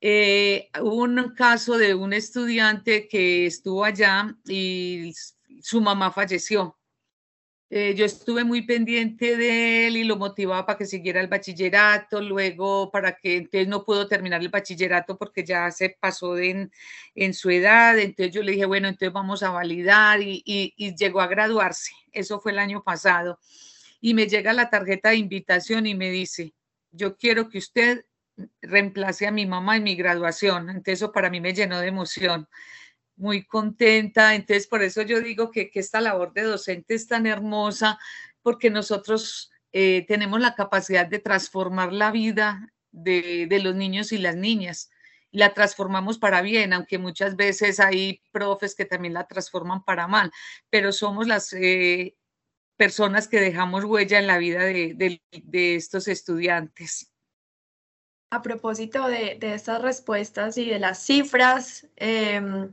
Eh, 0.00 0.70
hubo 0.80 1.02
un 1.02 1.34
caso 1.34 1.76
de 1.76 1.94
un 1.94 2.14
estudiante 2.14 3.06
que 3.06 3.44
estuvo 3.44 3.84
allá 3.84 4.34
y 4.46 5.12
su 5.60 5.82
mamá 5.82 6.10
falleció. 6.10 6.78
Eh, 7.68 7.94
yo 7.96 8.04
estuve 8.04 8.44
muy 8.44 8.62
pendiente 8.62 9.36
de 9.36 9.88
él 9.88 9.96
y 9.96 10.04
lo 10.04 10.16
motivaba 10.16 10.64
para 10.64 10.78
que 10.78 10.86
siguiera 10.86 11.20
el 11.20 11.26
bachillerato, 11.26 12.20
luego 12.20 12.92
para 12.92 13.16
que 13.16 13.38
entonces 13.38 13.66
no 13.66 13.84
pudo 13.84 14.06
terminar 14.06 14.40
el 14.40 14.50
bachillerato 14.50 15.18
porque 15.18 15.44
ya 15.44 15.70
se 15.72 15.96
pasó 15.98 16.38
en, 16.38 16.70
su 17.34 17.50
edad, 17.50 17.98
entonces 17.98 18.32
yo 18.32 18.42
le 18.44 18.52
dije, 18.52 18.66
bueno, 18.66 18.86
entonces 18.86 19.12
vamos 19.12 19.42
a 19.42 19.50
validar 19.50 20.22
y, 20.22 20.42
y 20.44 20.94
llegó 20.94 21.20
a 21.20 21.26
graduarse, 21.26 21.90
eso 22.12 22.38
fue 22.38 22.52
el 22.52 22.60
año 22.60 22.84
pasado, 22.84 23.40
y 24.00 24.14
me 24.14 24.28
llega 24.28 24.52
la 24.52 24.70
tarjeta 24.70 25.10
de 25.10 25.16
invitación 25.16 25.86
y 25.86 25.96
me 25.96 26.10
dice, 26.10 26.54
yo 26.92 27.16
quiero 27.16 27.48
que 27.48 27.58
usted 27.58 28.04
reemplace 28.62 29.26
a 29.26 29.30
mi 29.30 29.46
mamá 29.46 29.76
en 29.76 29.84
mi 29.84 29.96
graduación. 29.96 30.68
Entonces 30.68 30.94
eso 30.94 31.12
para 31.12 31.30
mí 31.30 31.40
me 31.40 31.54
llenó 31.54 31.80
de 31.80 31.88
emoción, 31.88 32.48
muy 33.16 33.44
contenta. 33.44 34.34
Entonces 34.34 34.66
por 34.66 34.82
eso 34.82 35.02
yo 35.02 35.20
digo 35.20 35.50
que, 35.50 35.70
esta 35.74 36.00
labor 36.00 36.32
de 36.32 36.42
docente 36.42 36.94
es 36.94 37.06
tan 37.06 37.26
hermosa 37.26 37.98
porque 38.42 38.70
nosotros 38.70 39.50
eh, 39.72 40.04
tenemos 40.06 40.40
la 40.40 40.54
capacidad 40.54 41.06
de 41.06 41.18
transformar 41.18 41.92
la 41.92 42.10
vida 42.10 42.72
de, 42.92 43.48
los 43.62 43.74
niños 43.74 44.12
y 44.12 44.18
las 44.18 44.36
niñas. 44.36 44.90
La 45.32 45.52
transformamos 45.52 46.18
para 46.18 46.40
bien, 46.40 46.72
aunque 46.72 46.98
muchas 46.98 47.36
veces 47.36 47.80
hay 47.80 48.22
profes 48.32 48.74
que 48.74 48.84
también 48.84 49.14
la 49.14 49.26
transforman 49.26 49.84
para 49.84 50.06
mal, 50.06 50.30
pero 50.70 50.92
somos 50.92 51.26
las 51.26 51.52
eh, 51.52 52.16
personas 52.76 53.28
que 53.28 53.40
dejamos 53.40 53.84
huella 53.84 54.18
en 54.18 54.26
la 54.26 54.38
vida 54.38 54.60
de 54.60 55.20
estos 55.74 56.08
estudiantes 56.08 57.10
a 58.30 58.42
propósito 58.42 59.06
de, 59.08 59.38
estas 59.40 59.82
respuestas 59.82 60.58
y 60.58 60.66
de 60.66 60.78
las 60.78 60.98
cifras 60.98 61.86
em, 61.96 62.72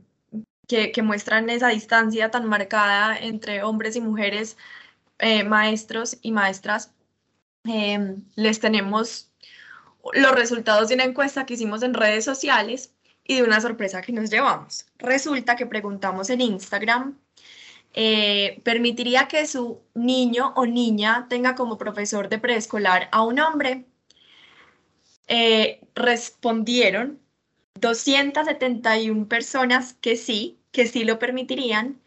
que, 0.68 1.02
muestran 1.02 1.50
esa 1.50 1.68
distancia 1.68 2.30
tan 2.30 2.46
marcada 2.46 3.16
entre 3.18 3.62
hombres 3.62 3.96
y 3.96 4.00
mujeres, 4.00 4.56
eh, 5.18 5.44
maestros 5.44 6.18
y 6.22 6.32
maestras, 6.32 6.92
em, 7.64 8.24
les 8.36 8.60
tenemos 8.60 9.30
los 10.12 10.32
resultados 10.32 10.88
de 10.88 10.96
una 10.96 11.04
encuesta 11.04 11.46
que 11.46 11.54
hicimos 11.54 11.82
en 11.82 11.94
redes 11.94 12.24
sociales 12.24 12.94
y 13.24 13.36
de 13.36 13.42
una 13.42 13.60
sorpresa 13.60 14.02
que 14.02 14.12
nos 14.12 14.30
llevamos. 14.30 14.86
Resulta 14.98 15.56
que 15.56 15.66
preguntamos 15.66 16.30
en 16.30 16.40
Instagram, 16.42 17.18
eh, 17.94 18.60
¿permitiría 18.64 19.28
que 19.28 19.46
su 19.46 19.80
niño 19.94 20.52
o 20.56 20.66
niña 20.66 21.26
tenga 21.28 21.54
como 21.54 21.78
profesor 21.78 22.28
de 22.28 22.38
preescolar 22.38 23.08
a 23.12 23.22
un 23.22 23.40
hombre? 23.40 23.86
Eh, 25.28 25.80
respondieron 25.94 27.23
271 27.80 29.28
personas 29.28 29.94
que 29.94 30.16
sí, 30.16 30.58
que 30.72 30.86
sí 30.86 31.04
lo 31.04 31.18
permitirían, 31.18 32.00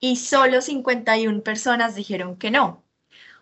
y 0.00 0.16
solo 0.16 0.60
51 0.60 1.42
personas 1.42 1.94
dijeron 1.94 2.36
que 2.36 2.50
no. 2.50 2.84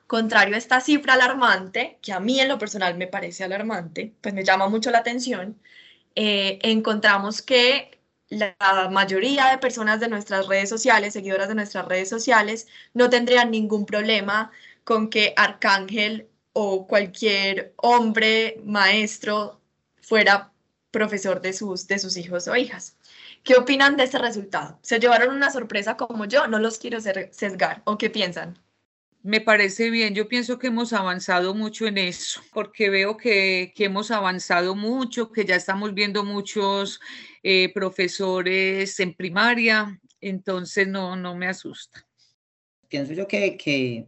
Contrario 0.06 0.54
a 0.54 0.58
esta 0.58 0.80
cifra 0.80 1.14
alarmante, 1.14 1.98
que 2.02 2.12
a 2.12 2.20
mí 2.20 2.40
en 2.40 2.48
lo 2.48 2.58
personal 2.58 2.96
me 2.96 3.08
parece 3.08 3.44
alarmante, 3.44 4.14
pues 4.20 4.34
me 4.34 4.44
llama 4.44 4.68
mucho 4.68 4.90
la 4.90 4.98
atención, 4.98 5.60
eh, 6.14 6.58
encontramos 6.62 7.42
que 7.42 8.00
la 8.28 8.56
mayoría 8.90 9.50
de 9.50 9.58
personas 9.58 10.00
de 10.00 10.08
nuestras 10.08 10.46
redes 10.48 10.68
sociales, 10.68 11.12
seguidoras 11.12 11.48
de 11.48 11.54
nuestras 11.56 11.86
redes 11.86 12.08
sociales, 12.08 12.66
no 12.94 13.10
tendrían 13.10 13.50
ningún 13.50 13.86
problema 13.86 14.50
con 14.84 15.10
que 15.10 15.34
Arcángel 15.36 16.28
o 16.52 16.86
cualquier 16.86 17.74
hombre 17.76 18.60
maestro 18.64 19.60
fuera 20.00 20.52
profesor 20.90 21.40
de 21.40 21.52
sus, 21.52 21.86
de 21.86 21.98
sus 21.98 22.16
hijos 22.16 22.48
o 22.48 22.56
hijas. 22.56 22.96
¿Qué 23.42 23.54
opinan 23.54 23.96
de 23.96 24.04
este 24.04 24.18
resultado? 24.18 24.78
¿Se 24.82 24.98
llevaron 24.98 25.34
una 25.34 25.50
sorpresa 25.50 25.96
como 25.96 26.24
yo? 26.24 26.46
No 26.46 26.58
los 26.58 26.78
quiero 26.78 26.98
sesgar. 27.00 27.82
¿O 27.84 27.98
qué 27.98 28.10
piensan? 28.10 28.58
Me 29.22 29.40
parece 29.40 29.90
bien, 29.90 30.14
yo 30.14 30.28
pienso 30.28 30.56
que 30.56 30.68
hemos 30.68 30.92
avanzado 30.92 31.52
mucho 31.52 31.88
en 31.88 31.98
eso, 31.98 32.40
porque 32.52 32.90
veo 32.90 33.16
que, 33.16 33.72
hemos 33.76 34.12
avanzado 34.12 34.76
mucho, 34.76 35.32
que 35.32 35.44
ya 35.44 35.56
estamos 35.56 35.94
viendo 35.94 36.22
muchos 36.22 37.00
eh, 37.42 37.72
profesores 37.74 39.00
en 39.00 39.14
primaria, 39.14 40.00
entonces 40.20 40.86
no, 40.86 41.16
no 41.16 41.34
me 41.34 41.48
asusta. 41.48 42.06
Pienso 42.88 43.14
yo 43.14 43.26
que, 43.26 43.56
que 43.56 44.06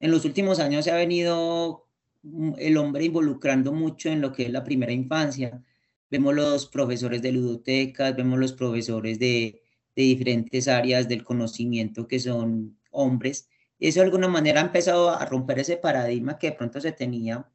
en 0.00 0.10
los 0.10 0.24
últimos 0.24 0.58
años 0.60 0.86
se 0.86 0.90
ha 0.90 0.96
venido 0.96 1.86
mm, 2.22 2.52
el 2.56 2.78
hombre 2.78 3.04
involucrando 3.04 3.70
mucho 3.70 4.08
en 4.08 4.22
lo 4.22 4.32
que 4.32 4.44
es 4.46 4.50
la 4.50 4.64
primera 4.64 4.92
infancia. 4.92 5.62
Vemos 6.10 6.34
los 6.34 6.66
profesores 6.66 7.22
de 7.22 7.32
ludotecas, 7.32 8.16
vemos 8.16 8.38
los 8.38 8.52
profesores 8.52 9.18
de, 9.18 9.62
de 9.96 10.02
diferentes 10.02 10.68
áreas 10.68 11.08
del 11.08 11.24
conocimiento 11.24 12.06
que 12.06 12.20
son 12.20 12.78
hombres 12.90 13.48
eso 13.88 14.00
de 14.00 14.06
alguna 14.06 14.28
manera 14.28 14.60
ha 14.60 14.64
empezado 14.64 15.10
a 15.10 15.24
romper 15.26 15.58
ese 15.58 15.76
paradigma 15.76 16.38
que 16.38 16.50
de 16.50 16.56
pronto 16.56 16.80
se 16.80 16.92
tenía 16.92 17.46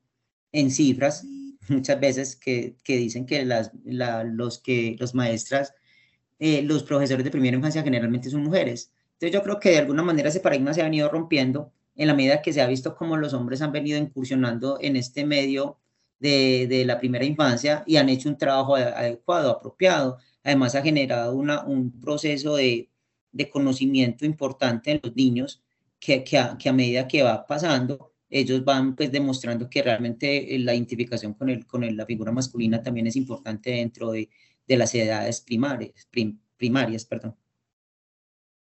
en 0.52 0.72
cifras, 0.72 1.26
muchas 1.70 2.00
veces 2.00 2.36
que, 2.36 2.76
que 2.84 2.98
dicen 2.98 3.26
que 3.26 3.46
las, 3.46 3.72
los 3.84 4.60
que 4.60 4.96
los 5.00 5.16
maestras, 5.16 5.74
eh, 6.40 6.62
los 6.62 6.84
profesores 6.84 7.24
de 7.24 7.32
primera 7.32 7.58
infancia 7.58 7.84
generalmente 7.84 8.30
son 8.30 8.44
mujeres. 8.44 8.94
Entonces 9.14 9.34
yo 9.34 9.44
creo 9.44 9.60
que 9.60 9.72
de 9.72 9.78
alguna 9.80 10.04
manera 10.04 10.30
ese 10.30 10.40
paradigma 10.40 10.74
se 10.74 10.82
ha 10.82 10.86
venido 10.86 11.10
rompiendo 11.10 11.74
en 11.96 12.08
la 12.08 12.14
medida 12.14 12.42
que 12.42 12.54
se 12.54 12.62
ha 12.62 12.68
visto 12.68 12.96
cómo 12.96 13.18
los 13.18 13.34
hombres 13.34 13.62
han 13.62 13.72
venido 13.72 13.98
incursionando 13.98 14.78
en 14.80 14.96
este 14.96 15.26
medio 15.26 15.80
de, 16.20 16.68
de 16.68 16.86
la 16.86 17.00
primera 17.00 17.26
infancia 17.26 17.84
y 17.88 17.98
han 17.98 18.10
hecho 18.10 18.30
un 18.30 18.38
trabajo 18.38 18.76
adecuado, 18.76 19.52
apropiado. 19.52 20.18
Además 20.44 20.76
ha 20.76 20.82
generado 20.82 21.36
una, 21.36 21.64
un 21.64 22.00
proceso 22.00 22.56
de, 22.56 22.90
de 23.32 23.50
conocimiento 23.50 24.26
importante 24.26 24.92
en 24.92 25.00
los 25.04 25.16
niños 25.16 25.62
que, 26.00 26.24
que, 26.24 26.38
a, 26.38 26.58
que, 26.58 26.70
a, 26.70 26.74
medida 26.74 27.08
que 27.08 27.24
va 27.24 27.46
pasando, 27.46 28.14
ellos 28.30 28.64
van 28.64 28.96
pues 28.96 29.12
demostrando 29.12 29.70
que 29.70 29.82
realmente 29.82 30.56
eh, 30.56 30.60
la 30.60 30.74
identificación 30.74 31.34
con, 31.34 31.50
el, 31.50 31.66
con 31.66 31.84
el, 31.84 31.98
la 31.98 32.06
figura 32.06 32.32
masculina 32.32 32.82
también 32.82 33.08
es 33.08 33.16
importante 33.16 33.72
dentro 33.72 34.12
de, 34.12 34.30
de 34.68 34.78
las 34.78 34.94
edades 34.96 35.42
primarias, 35.42 36.08
primarias. 36.58 37.06
Perdón. 37.06 37.36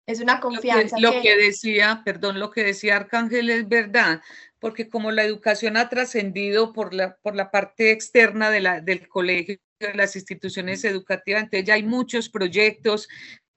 Es 0.06 0.20
una 0.20 0.38
confianza. 0.38 0.98
Lo 1.00 1.12
que, 1.22 1.36
decía, 1.36 2.02
perdón, 2.04 2.38
lo 2.38 2.50
que 2.50 2.62
decía 2.62 2.96
Arcángel 2.96 3.48
es 3.48 3.66
verdad, 3.66 4.20
porque 4.64 4.88
como 4.88 5.10
la 5.10 5.24
educación 5.24 5.76
ha 5.76 5.90
trascendido 5.90 6.72
por 6.72 6.94
la, 6.94 7.16
por 7.16 7.36
la 7.36 7.50
parte 7.50 7.90
externa 7.90 8.48
de 8.48 8.60
la, 8.62 8.80
del 8.80 9.08
colegio, 9.08 9.58
de 9.78 9.92
las 9.92 10.16
instituciones 10.16 10.82
educativas, 10.84 11.42
entonces 11.42 11.66
ya 11.66 11.74
hay 11.74 11.82
muchos 11.82 12.30
proyectos, 12.30 13.06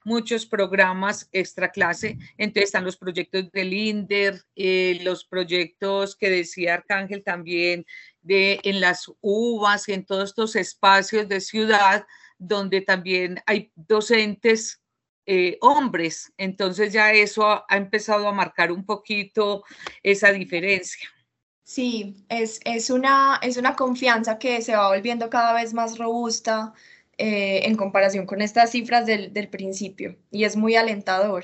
muchos 0.03 0.45
programas 0.45 1.29
extra 1.31 1.71
clase, 1.71 2.17
entonces 2.37 2.65
están 2.65 2.83
los 2.83 2.97
proyectos 2.97 3.49
del 3.53 3.73
INDER, 3.73 4.41
eh, 4.57 4.99
los 5.01 5.23
proyectos 5.23 6.17
que 6.17 6.29
decía 6.29 6.73
Arcángel 6.73 7.23
también 7.23 7.85
de 8.19 8.59
en 8.63 8.81
las 8.81 9.09
uvas 9.21 9.87
y 9.87 9.93
en 9.93 10.05
todos 10.05 10.31
estos 10.31 10.57
espacios 10.57 11.29
de 11.29 11.39
ciudad 11.39 12.05
donde 12.37 12.81
también 12.81 13.39
hay 13.45 13.71
docentes 13.75 14.81
eh, 15.29 15.57
hombres, 15.59 16.31
entonces 16.37 16.93
ya 16.93 17.11
eso 17.11 17.45
ha, 17.45 17.65
empezado 17.75 18.29
a 18.29 18.31
marcar 18.31 18.71
un 18.71 18.85
poquito 18.85 19.65
esa 20.01 20.31
diferencia. 20.31 21.09
Sí, 21.65 22.15
es, 22.29 22.61
es, 22.63 22.89
una, 22.89 23.37
es 23.41 23.57
una 23.57 23.75
confianza 23.75 24.39
que 24.39 24.61
se 24.61 24.73
va 24.73 24.87
volviendo 24.87 25.29
cada 25.29 25.51
vez 25.51 25.73
más 25.73 25.97
robusta 25.97 26.73
eh, 27.17 27.63
en 27.65 27.75
comparación 27.75 28.25
con 28.25 28.41
estas 28.41 28.71
cifras 28.71 29.05
del, 29.05 29.49
principio 29.49 30.17
y 30.31 30.45
es 30.45 30.55
muy 30.55 30.77
alentador. 30.77 31.43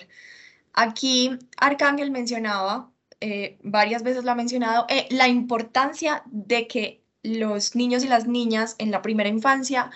Aquí 0.72 1.38
Arcángel 1.58 2.10
mencionaba, 2.10 2.90
eh, 3.20 3.58
varias 3.64 4.02
veces 4.04 4.24
lo 4.24 4.32
ha 4.32 4.36
mencionado, 4.36 4.88
la 5.10 5.28
importancia 5.28 6.24
de 6.28 6.68
que 6.68 7.04
los 7.22 7.76
niños 7.76 8.06
y 8.06 8.08
las 8.08 8.28
niñas 8.28 8.76
en 8.78 8.92
la 8.92 9.02
primera 9.02 9.28
infancia 9.28 9.92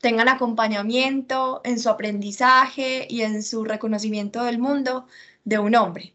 tengan 0.00 0.28
acompañamiento 0.28 1.60
en 1.64 1.78
su 1.78 1.88
aprendizaje 1.90 3.06
y 3.08 3.22
en 3.22 3.42
su 3.42 3.64
reconocimiento 3.64 4.44
del 4.44 4.58
mundo 4.58 5.06
de 5.44 5.58
un 5.58 5.74
hombre 5.74 6.14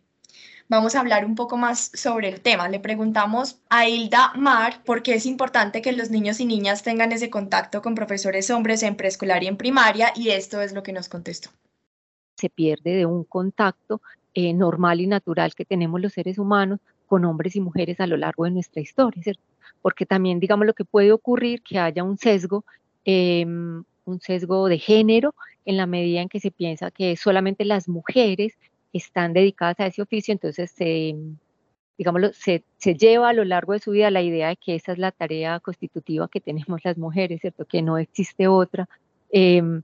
vamos 0.68 0.96
a 0.96 1.00
hablar 1.00 1.26
un 1.26 1.36
poco 1.36 1.58
más 1.58 1.92
sobre 1.94 2.30
el 2.30 2.42
tema. 2.42 2.70
Le 2.70 2.80
preguntamos 2.80 3.60
a 3.70 3.88
Hilda 3.88 4.34
Mar 4.36 4.84
por 4.84 5.04
qué 5.04 5.16
es 5.16 5.26
importante 5.26 5.82
que 5.82 5.92
los 5.92 6.10
niños 6.10 6.40
y 6.40 6.46
niñas 6.46 6.84
tengan 6.84 7.12
ese 7.12 7.30
contacto 7.30 7.82
con 7.82 7.96
profesores 7.96 8.50
hombres 8.50 8.84
en 8.84 8.96
preescolar 8.96 9.44
y 9.44 9.48
en 9.48 9.58
primaria 9.58 10.12
y 10.16 10.30
esto 10.30 10.62
es 10.62 10.74
lo 10.74 10.84
que 10.84 10.94
nos 10.94 11.10
contestó. 11.10 11.50
Se 12.38 12.50
pierde 12.50 12.96
de 12.96 13.06
un 13.06 13.24
contacto 13.24 14.02
eh, 14.34 14.54
normal 14.54 15.00
y 15.02 15.08
natural 15.08 15.56
que 15.56 15.66
tenemos 15.66 16.02
los 16.02 16.14
seres 16.14 16.38
humanos 16.38 16.80
con 17.08 17.24
hombres 17.24 17.56
y 17.56 17.62
mujeres 17.62 18.00
a 18.00 18.08
lo 18.08 18.18
largo 18.18 18.46
de 18.46 18.52
nuestra 18.52 18.82
historia, 18.82 19.22
¿cierto? 19.22 19.44
Porque 19.82 20.06
también, 20.06 20.40
digamos, 20.40 20.66
lo 20.66 20.74
que 20.74 20.84
puede 20.84 21.12
ocurrir 21.12 21.62
que 21.62 21.78
haya 21.78 22.04
un 22.04 22.18
sesgo, 22.18 22.66
em, 23.06 23.84
un 24.06 24.20
sesgo 24.22 24.68
de 24.68 24.80
género, 24.80 25.36
en 25.66 25.78
la 25.78 25.86
medida 25.88 26.22
en 26.22 26.30
que 26.30 26.40
se 26.40 26.52
piensa 26.52 26.92
que 26.92 27.16
solamente 27.18 27.66
las 27.66 27.88
mujeres 27.90 28.58
están 28.94 29.34
dedicadas 29.34 29.80
a 29.80 29.88
ese 29.88 30.02
oficio, 30.02 30.32
entonces 30.32 30.72
se, 30.72 31.16
digámoslo, 31.98 32.32
se, 32.34 32.64
lleva 32.96 33.30
a 33.30 33.34
lo 33.34 33.44
largo 33.46 33.74
de 33.74 33.80
su 33.80 33.92
vida 33.92 34.12
la 34.12 34.22
idea 34.22 34.50
de 34.50 34.58
que 34.58 34.76
esa 34.76 34.92
es 34.92 35.00
la 35.00 35.12
tarea 35.12 35.60
constitutiva 35.60 36.30
que 36.30 36.42
tenemos 36.42 36.82
las 36.84 36.98
mujeres, 36.98 37.42
¿cierto? 37.42 37.66
Que 37.66 37.82
no 37.82 37.98
existe 37.98 38.48
otra, 38.48 38.88
em, 39.32 39.82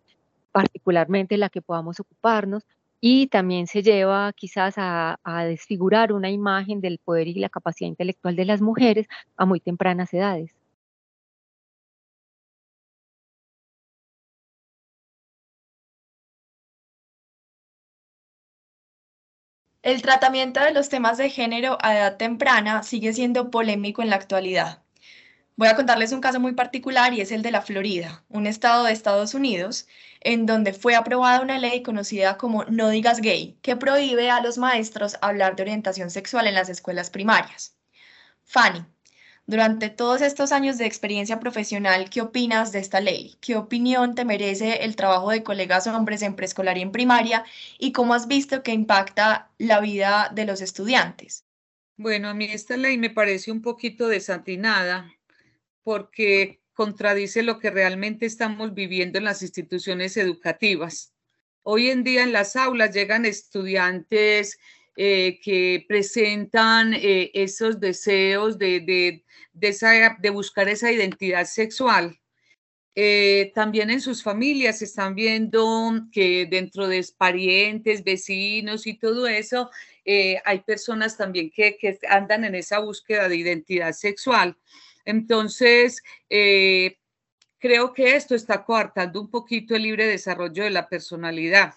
particularmente 0.52 1.38
la 1.38 1.50
que 1.50 1.62
podamos 1.62 2.00
ocuparnos, 2.00 2.64
y 3.02 3.28
también 3.28 3.68
se 3.68 3.82
lleva 3.82 4.32
quizás 4.34 4.76
a, 4.78 5.18
desfigurar 5.48 6.14
una 6.14 6.30
imagen 6.30 6.82
del 6.82 7.00
poder 7.00 7.28
y 7.28 7.34
la 7.36 7.50
capacidad 7.50 7.90
intelectual 7.90 8.36
de 8.36 8.46
las 8.46 8.62
mujeres 8.62 9.08
a 9.38 9.46
muy 9.46 9.60
tempranas 9.60 10.14
edades. 10.14 10.52
El 19.84 20.04
tratamiento 20.04 20.60
de 20.60 20.74
los 20.74 20.90
temas 20.90 21.18
de 21.18 21.32
género 21.32 21.80
a 21.82 21.98
edad 21.98 22.18
temprana 22.18 22.84
sigue 22.84 23.14
siendo 23.14 23.50
polémico 23.50 24.04
en 24.04 24.12
la 24.12 24.16
actualidad. 24.16 24.84
Voy 25.56 25.70
a 25.70 25.76
contarles 25.76 26.12
un 26.12 26.22
caso 26.22 26.40
muy 26.40 26.54
particular 26.54 27.16
y 27.16 27.22
es 27.22 27.32
el 27.32 27.42
de 27.42 27.50
la 27.50 27.64
Florida, 27.64 28.24
un 28.30 28.46
estado 28.46 28.84
de 28.84 28.94
Estados 28.94 29.34
Unidos, 29.34 29.88
en 30.20 30.46
donde 30.46 30.74
fue 30.74 30.94
aprobada 30.94 31.42
una 31.42 31.58
ley 31.58 31.82
conocida 31.82 32.38
como 32.38 32.64
No 32.66 32.90
digas 32.90 33.22
gay, 33.22 33.58
que 33.64 33.76
prohíbe 33.76 34.30
a 34.30 34.42
los 34.42 34.60
maestros 34.60 35.18
hablar 35.20 35.56
de 35.56 35.64
orientación 35.64 36.12
sexual 36.12 36.46
en 36.46 36.54
las 36.54 36.70
escuelas 36.70 37.10
primarias. 37.10 37.76
Fanny, 38.44 38.86
durante 39.52 39.90
todos 39.90 40.22
estos 40.22 40.54
años 40.54 40.78
de 40.78 40.86
experiencia 40.86 41.42
profesional, 41.42 42.10
¿qué 42.10 42.22
opinas 42.22 42.72
de 42.72 42.80
esta 42.80 43.02
ley? 43.02 43.36
¿Qué 43.42 43.58
opinión 43.58 44.16
te 44.16 44.24
merece 44.24 44.86
el 44.86 44.96
trabajo 44.96 45.30
de 45.30 45.44
colegas 45.44 45.88
hombres 45.88 46.22
en 46.22 46.38
preescolar 46.38 46.78
y 46.78 46.82
en 46.84 46.94
primaria? 46.94 47.44
¿Y 47.78 47.92
cómo 47.92 48.14
has 48.14 48.30
visto 48.30 48.64
que 48.64 48.72
impacta 48.72 49.52
la 49.58 49.82
vida 49.82 50.32
de 50.34 50.46
los 50.46 50.62
estudiantes? 50.62 51.44
Bueno, 51.98 52.30
a 52.30 52.34
mí 52.34 52.46
esta 52.46 52.78
ley 52.78 52.98
me 52.98 53.10
parece 53.10 53.52
un 53.52 53.62
poquito 53.62 54.08
desatinada 54.08 55.14
porque 55.84 56.62
contradice 56.72 57.44
lo 57.44 57.60
que 57.60 57.72
realmente 57.72 58.26
estamos 58.26 58.74
viviendo 58.74 59.18
en 59.18 59.26
las 59.26 59.42
instituciones 59.42 60.16
educativas. 60.16 61.14
Hoy 61.62 61.90
en 61.90 62.06
día 62.06 62.24
en 62.24 62.32
las 62.32 62.56
aulas 62.56 62.96
llegan 62.96 63.26
estudiantes 63.26 64.58
eh, 65.04 65.40
que 65.42 65.84
presentan 65.88 66.94
eh, 66.94 67.32
esos 67.34 67.80
deseos 67.80 68.60
de, 68.60 69.24
de, 69.52 70.30
buscar 70.30 70.70
esa 70.70 70.92
identidad 70.92 71.46
sexual. 71.46 72.20
Eh, 72.94 73.52
también 73.56 73.90
en 73.90 74.00
sus 74.00 74.22
familias 74.22 74.84
están 74.84 75.16
viendo 75.16 75.92
que 76.12 76.46
dentro 76.46 76.88
de 76.88 77.04
parientes, 77.18 78.04
vecinos 78.04 78.86
y 78.86 78.94
todo 78.94 79.26
eso, 79.26 79.72
hay 80.46 80.60
personas 80.68 81.18
también 81.18 81.50
que, 81.50 81.78
que, 81.78 81.98
andan 82.08 82.46
en 82.46 82.54
esa 82.54 82.78
búsqueda 82.78 83.28
de 83.28 83.38
identidad 83.38 83.94
sexual. 83.94 84.56
Entonces, 85.04 86.04
creo 86.30 87.92
que 87.92 88.16
esto 88.16 88.36
está 88.36 88.64
coartando 88.64 89.20
un 89.20 89.32
poquito 89.32 89.76
el 89.76 89.82
libre 89.82 90.06
desarrollo 90.06 90.64
de 90.64 90.70
la 90.70 90.88
personalidad 90.88 91.74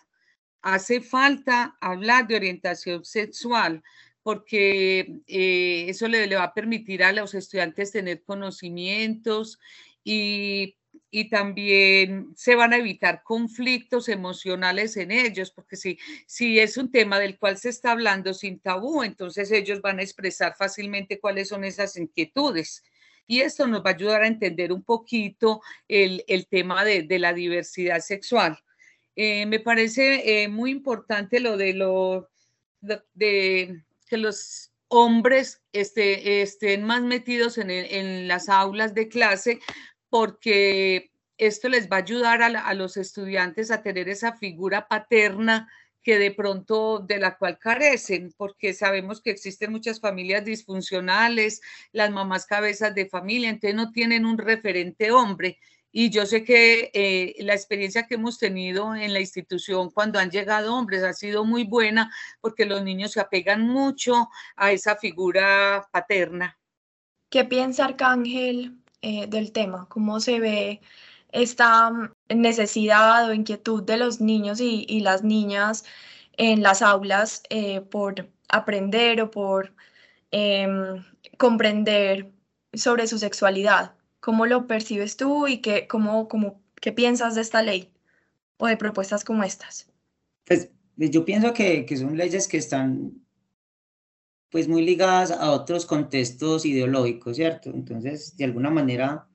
hace 0.65 1.01
falta 1.01 1.77
hablar 1.81 2.27
de 2.27 2.37
orientación 2.37 3.05
sexual 3.05 3.83
porque 4.23 5.21
eh, 5.27 5.87
eso 5.89 6.09
le, 6.09 6.27
le 6.27 6.37
va 6.37 6.45
a 6.45 6.55
permitir 6.55 7.05
a 7.05 7.13
los 7.13 7.35
estudiantes 7.35 7.93
tener 7.93 8.23
conocimientos 8.23 9.59
y 10.03 10.77
y 11.17 11.29
también 11.29 12.33
se 12.35 12.57
van 12.57 12.73
a 12.73 12.79
evitar 12.79 13.23
conflictos 13.23 14.09
emocionales 14.09 14.97
en 14.97 15.13
ellos, 15.13 15.53
porque 15.53 15.77
si, 15.77 15.97
si 16.27 16.59
es 16.59 16.77
un 16.77 16.91
tema 16.91 17.21
del 17.21 17.39
cual 17.39 17.57
se 17.57 17.69
está 17.69 17.93
hablando 17.93 18.35
sin 18.35 18.59
tabú, 18.59 19.05
entonces 19.05 19.53
ellos 19.53 19.81
van 19.81 20.01
a 20.01 20.03
expresar 20.03 20.57
fácilmente 20.57 21.21
cuáles 21.21 21.51
son 21.51 21.63
esas 21.63 21.97
inquietudes. 21.97 22.83
Y 23.29 23.43
esto 23.43 23.69
nos 23.69 23.85
va 23.85 23.91
a 23.91 23.95
ayudar 23.95 24.23
a 24.23 24.27
entender 24.27 24.73
un 24.73 24.83
poquito 24.83 25.63
el, 25.87 26.25
tema 26.51 26.85
de, 26.85 27.07
la 27.21 27.33
diversidad 27.33 28.01
sexual. 28.01 28.59
Eh, 29.17 29.47
me 29.47 29.61
parece 29.61 30.43
eh, 30.43 30.49
muy 30.49 30.71
importante 30.71 31.41
lo 31.41 31.57
de, 31.57 31.75
lo, 31.75 32.29
de, 32.81 33.83
que 34.09 34.17
los 34.17 34.73
hombres 34.89 35.63
este, 35.73 36.43
estén 36.43 36.85
más 36.85 37.03
metidos 37.03 37.59
en, 37.59 37.71
en, 37.71 38.29
las 38.29 38.49
aulas 38.49 38.95
de 38.95 39.09
clase 39.09 39.61
porque 40.11 41.11
esto 41.39 41.69
les 41.69 41.91
va 41.91 41.97
a 41.97 42.01
ayudar 42.01 42.43
a, 42.43 42.75
los 42.75 42.97
estudiantes 42.97 43.71
a 43.71 43.83
tener 43.83 44.09
esa 44.09 44.37
figura 44.37 44.87
paterna 44.87 45.69
que 46.03 46.19
de 46.19 46.31
pronto 46.31 46.99
de 46.99 47.19
la 47.19 47.37
cual 47.37 47.59
carecen, 47.59 48.33
porque 48.37 48.75
sabemos 48.75 49.23
que 49.23 49.31
existen 49.31 49.73
muchas 49.73 50.01
familias 50.01 50.45
disfuncionales, 50.45 51.63
las 51.93 52.11
mamás 52.11 52.47
cabezas 52.47 52.95
de 52.95 53.07
familia, 53.07 53.49
entonces 53.49 53.75
no 53.75 53.91
tienen 53.91 54.27
un 54.27 54.37
referente 54.37 55.11
hombre. 55.11 55.59
Y 55.97 56.11
yo 56.11 56.27
sé 56.27 56.43
que 56.43 56.91
eh, 56.93 57.37
la 57.45 57.55
experiencia 57.55 58.09
que 58.09 58.17
hemos 58.17 58.41
tenido 58.41 58.97
en 58.97 59.13
la 59.13 59.21
institución 59.21 59.91
cuando 59.91 60.19
han 60.19 60.29
llegado 60.29 60.75
hombres 60.75 61.05
ha 61.05 61.13
sido 61.13 61.45
muy 61.45 61.63
buena 61.63 62.11
porque 62.41 62.65
los 62.65 62.83
niños 62.83 63.13
se 63.13 63.21
apegan 63.21 63.61
mucho 63.61 64.29
a 64.57 64.73
esa 64.73 64.97
figura 64.97 65.87
paterna. 65.93 66.59
¿Qué 67.31 67.45
piensa 67.45 67.85
Arcángel 67.85 68.77
eh, 69.03 69.29
del 69.29 69.53
tema, 69.53 69.87
cómo 69.89 70.19
se 70.19 70.41
ve 70.41 70.81
esta 71.31 71.91
mm, 71.91 72.11
necesidad 72.29 73.29
o 73.29 73.33
inquietud 73.33 73.85
de 73.85 73.97
los 73.97 74.21
niños 74.21 74.61
y, 74.61 74.99
las 74.99 75.23
niñas 75.23 75.85
en 76.37 76.61
las 76.65 76.83
aulas 76.83 77.45
eh, 77.51 77.83
por 77.83 78.29
aprender 78.49 79.23
o 79.23 79.31
por 79.31 79.73
em, 80.33 81.05
comprender 81.39 82.33
sobre 82.73 83.07
su 83.07 83.21
sexualidad. 83.21 83.95
¿Cómo 84.25 84.47
lo 84.47 84.67
percibes 84.67 85.19
tú 85.19 85.47
y 85.47 85.59
qué, 85.59 85.87
cómo, 85.87 86.29
cómo, 86.29 86.63
qué 86.81 86.93
piensas 86.93 87.35
de 87.35 87.43
esta 87.43 87.63
ley 87.63 87.93
o 88.57 88.67
de 88.67 88.79
propuestas 88.79 89.23
como 89.23 89.45
estas? 89.45 89.93
Pues 90.47 90.71
yo 90.97 91.27
pienso 91.27 91.53
que, 91.53 91.85
que 91.85 91.99
son 91.99 92.17
leyes 92.17 92.49
que 92.49 92.57
están 92.57 93.23
pues 94.49 94.67
muy 94.67 94.83
ligadas 94.83 95.31
a 95.31 95.51
otros 95.51 95.85
contextos 95.85 96.65
ideológicos, 96.65 97.37
¿cierto? 97.37 97.69
Entonces, 97.69 98.35
de 98.39 98.47
alguna 98.47 98.71
manera, 98.71 99.29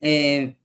eh, 0.00 0.56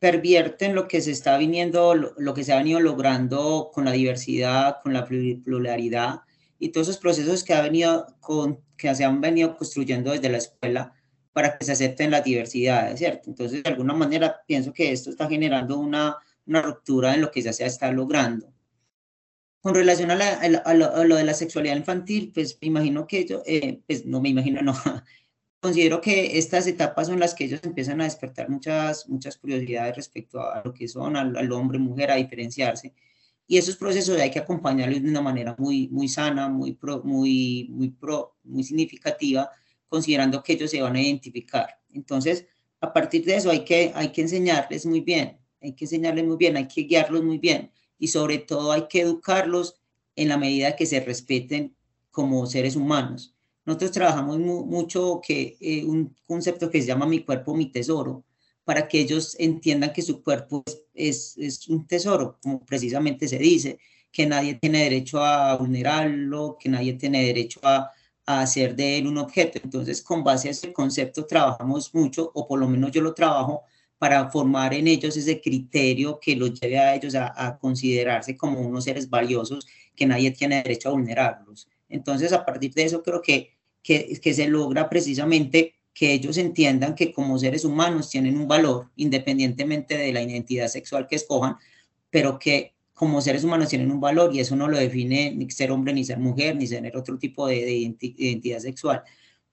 pervierten 0.00 0.74
lo 0.74 0.88
que 0.88 1.00
se 1.00 1.12
está 1.12 1.38
viniendo, 1.38 1.94
lo, 1.94 2.34
que 2.34 2.42
se 2.42 2.52
ha 2.52 2.56
venido 2.56 2.80
logrando 2.80 3.70
con 3.72 3.84
la 3.84 3.92
diversidad, 3.92 4.78
con 4.82 4.92
la 4.92 5.06
pluralidad 5.06 6.22
y 6.58 6.70
todos 6.70 6.88
esos 6.88 7.00
procesos 7.00 7.44
que, 7.44 7.54
ha 7.54 7.62
venido 7.62 8.16
con, 8.18 8.58
que 8.76 8.92
se 8.92 9.04
han 9.04 9.20
venido 9.20 9.56
construyendo 9.56 10.10
desde 10.10 10.30
la 10.30 10.38
escuela 10.38 10.94
para 11.34 11.58
que 11.58 11.64
se 11.64 11.72
acepten 11.72 12.12
las 12.12 12.24
diversidades, 12.24 12.98
¿cierto? 13.00 13.28
Entonces, 13.28 13.62
de 13.64 13.68
alguna 13.68 13.92
manera, 13.92 14.40
pienso 14.46 14.72
que 14.72 14.92
esto 14.92 15.10
está 15.10 15.28
generando 15.28 15.78
una, 15.78 16.16
una 16.46 16.62
ruptura 16.62 17.12
en 17.12 17.22
lo 17.22 17.30
que 17.30 17.42
ya 17.42 17.52
se 17.52 17.66
está 17.66 17.90
logrando. 17.90 18.54
Con 19.60 19.74
relación 19.74 20.12
a, 20.12 20.74
lo, 20.74 21.16
de 21.16 21.24
la 21.24 21.34
sexualidad 21.34 21.76
infantil, 21.76 22.30
pues 22.32 22.56
me 22.60 22.68
imagino 22.68 23.06
que 23.06 23.26
yo, 23.26 23.42
eh, 23.46 23.80
pues 23.86 24.06
no 24.06 24.20
me 24.20 24.28
imagino, 24.28 24.62
no, 24.62 24.74
considero 25.60 26.00
que 26.00 26.38
estas 26.38 26.68
etapas 26.68 27.08
son 27.08 27.18
las 27.18 27.34
que 27.34 27.44
ellos 27.44 27.60
empiezan 27.64 28.00
a 28.00 28.04
despertar 28.04 28.48
muchas, 28.48 29.08
muchas 29.08 29.36
curiosidades 29.36 29.96
respecto 29.96 30.40
a 30.40 30.62
lo 30.64 30.72
que 30.72 30.86
son, 30.86 31.16
al, 31.16 31.50
hombre, 31.50 31.80
mujer, 31.80 32.12
a 32.12 32.16
diferenciarse. 32.16 32.94
Y 33.48 33.58
esos 33.58 33.76
procesos 33.76 34.20
hay 34.20 34.30
que 34.30 34.38
acompañarlos 34.38 35.02
de 35.02 35.08
una 35.08 35.20
manera 35.20 35.56
muy, 35.58 35.88
muy 35.88 36.06
sana, 36.06 36.48
muy, 36.48 36.78
muy, 37.02 37.68
muy, 37.72 37.90
pro, 37.90 38.36
muy 38.44 38.62
significativa, 38.62 39.50
considerando 39.94 40.42
que 40.42 40.54
ellos 40.54 40.72
se 40.72 40.82
van 40.82 40.96
a 40.96 41.00
identificar. 41.00 41.78
Entonces, 41.92 42.46
a 42.80 42.92
partir 42.92 43.24
de 43.24 43.36
eso 43.36 43.48
hay 43.48 43.64
que, 43.64 43.92
hay 43.94 44.08
que 44.10 44.22
enseñarles 44.22 44.86
muy 44.86 45.02
bien, 45.02 45.38
hay 45.62 45.72
que 45.72 45.84
enseñarles 45.84 46.24
muy 46.24 46.36
bien, 46.36 46.56
hay 46.56 46.66
que 46.66 46.82
guiarlos 46.82 47.22
muy 47.22 47.38
bien 47.38 47.70
y 47.96 48.08
sobre 48.08 48.38
todo 48.38 48.72
hay 48.72 48.88
que 48.88 49.02
educarlos 49.02 49.76
en 50.16 50.30
la 50.30 50.36
medida 50.36 50.74
que 50.74 50.84
se 50.84 50.98
respeten 50.98 51.76
como 52.10 52.44
seres 52.46 52.74
humanos. 52.74 53.36
Nosotros 53.64 53.92
trabajamos 53.92 54.40
mucho 54.40 55.20
que 55.24 55.56
eh, 55.60 55.84
un 55.84 56.16
concepto 56.26 56.68
que 56.68 56.80
se 56.80 56.88
llama 56.88 57.06
mi 57.06 57.20
cuerpo, 57.20 57.54
mi 57.54 57.70
tesoro, 57.70 58.24
para 58.64 58.88
que 58.88 58.98
ellos 58.98 59.36
entiendan 59.38 59.92
que 59.92 60.02
su 60.02 60.24
cuerpo 60.24 60.64
es, 60.92 61.36
es, 61.38 61.68
un 61.68 61.86
tesoro, 61.86 62.36
como 62.42 62.66
precisamente 62.66 63.28
se 63.28 63.38
dice, 63.38 63.78
que 64.10 64.26
nadie 64.26 64.54
tiene 64.54 64.82
derecho 64.82 65.22
a 65.22 65.56
vulnerarlo, 65.56 66.56
que 66.58 66.68
nadie 66.68 66.94
tiene 66.94 67.24
derecho 67.24 67.60
a, 67.62 67.92
a 68.26 68.40
hacer 68.40 68.74
de 68.74 68.98
él 68.98 69.06
un 69.06 69.18
objeto. 69.18 69.58
Entonces, 69.62 70.02
con 70.02 70.24
base 70.24 70.48
a 70.48 70.50
ese 70.52 70.72
concepto 70.72 71.26
trabajamos 71.26 71.94
mucho, 71.94 72.30
o 72.34 72.46
por 72.46 72.58
lo 72.58 72.68
menos 72.68 72.90
yo 72.92 73.00
lo 73.02 73.14
trabajo, 73.14 73.62
para 73.98 74.28
formar 74.30 74.74
en 74.74 74.88
ellos 74.88 75.16
ese 75.16 75.40
criterio 75.40 76.18
que 76.20 76.36
los 76.36 76.60
lleve 76.60 76.78
a 76.78 76.94
ellos 76.94 77.14
a, 77.14 77.58
considerarse 77.58 78.36
como 78.36 78.60
unos 78.60 78.84
seres 78.84 79.08
valiosos 79.08 79.66
que 79.94 80.06
nadie 80.06 80.30
tiene 80.32 80.56
derecho 80.56 80.88
a 80.88 80.92
vulnerarlos. 80.92 81.68
Entonces, 81.88 82.32
a 82.32 82.44
partir 82.44 82.74
de 82.74 82.84
eso, 82.84 83.02
creo 83.02 83.22
que, 83.22 83.56
que, 83.82 84.18
que, 84.20 84.34
se 84.34 84.48
logra 84.48 84.88
precisamente 84.88 85.74
que 85.94 86.12
ellos 86.12 86.36
entiendan 86.38 86.94
que 86.94 87.12
como 87.12 87.38
seres 87.38 87.64
humanos 87.64 88.10
tienen 88.10 88.36
un 88.36 88.48
valor, 88.48 88.90
independientemente 88.96 89.96
de 89.96 90.12
la 90.12 90.22
identidad 90.22 90.68
sexual 90.68 91.06
que 91.06 91.16
escojan, 91.16 91.56
pero 92.10 92.38
que 92.38 92.74
como 92.94 93.20
seres 93.20 93.44
humanos 93.44 93.68
tienen 93.68 93.90
un 93.90 94.00
valor 94.00 94.34
y 94.34 94.40
eso 94.40 94.56
no 94.56 94.68
lo 94.68 94.78
define 94.78 95.34
ni 95.34 95.50
ser 95.50 95.72
hombre, 95.72 95.92
ni 95.92 96.04
ser 96.04 96.18
mujer, 96.18 96.56
ni 96.56 96.68
tener 96.68 96.96
otro 96.96 97.18
tipo 97.18 97.46
de, 97.48 97.64
de 97.64 97.74
identidad 97.74 98.60
sexual, 98.60 99.02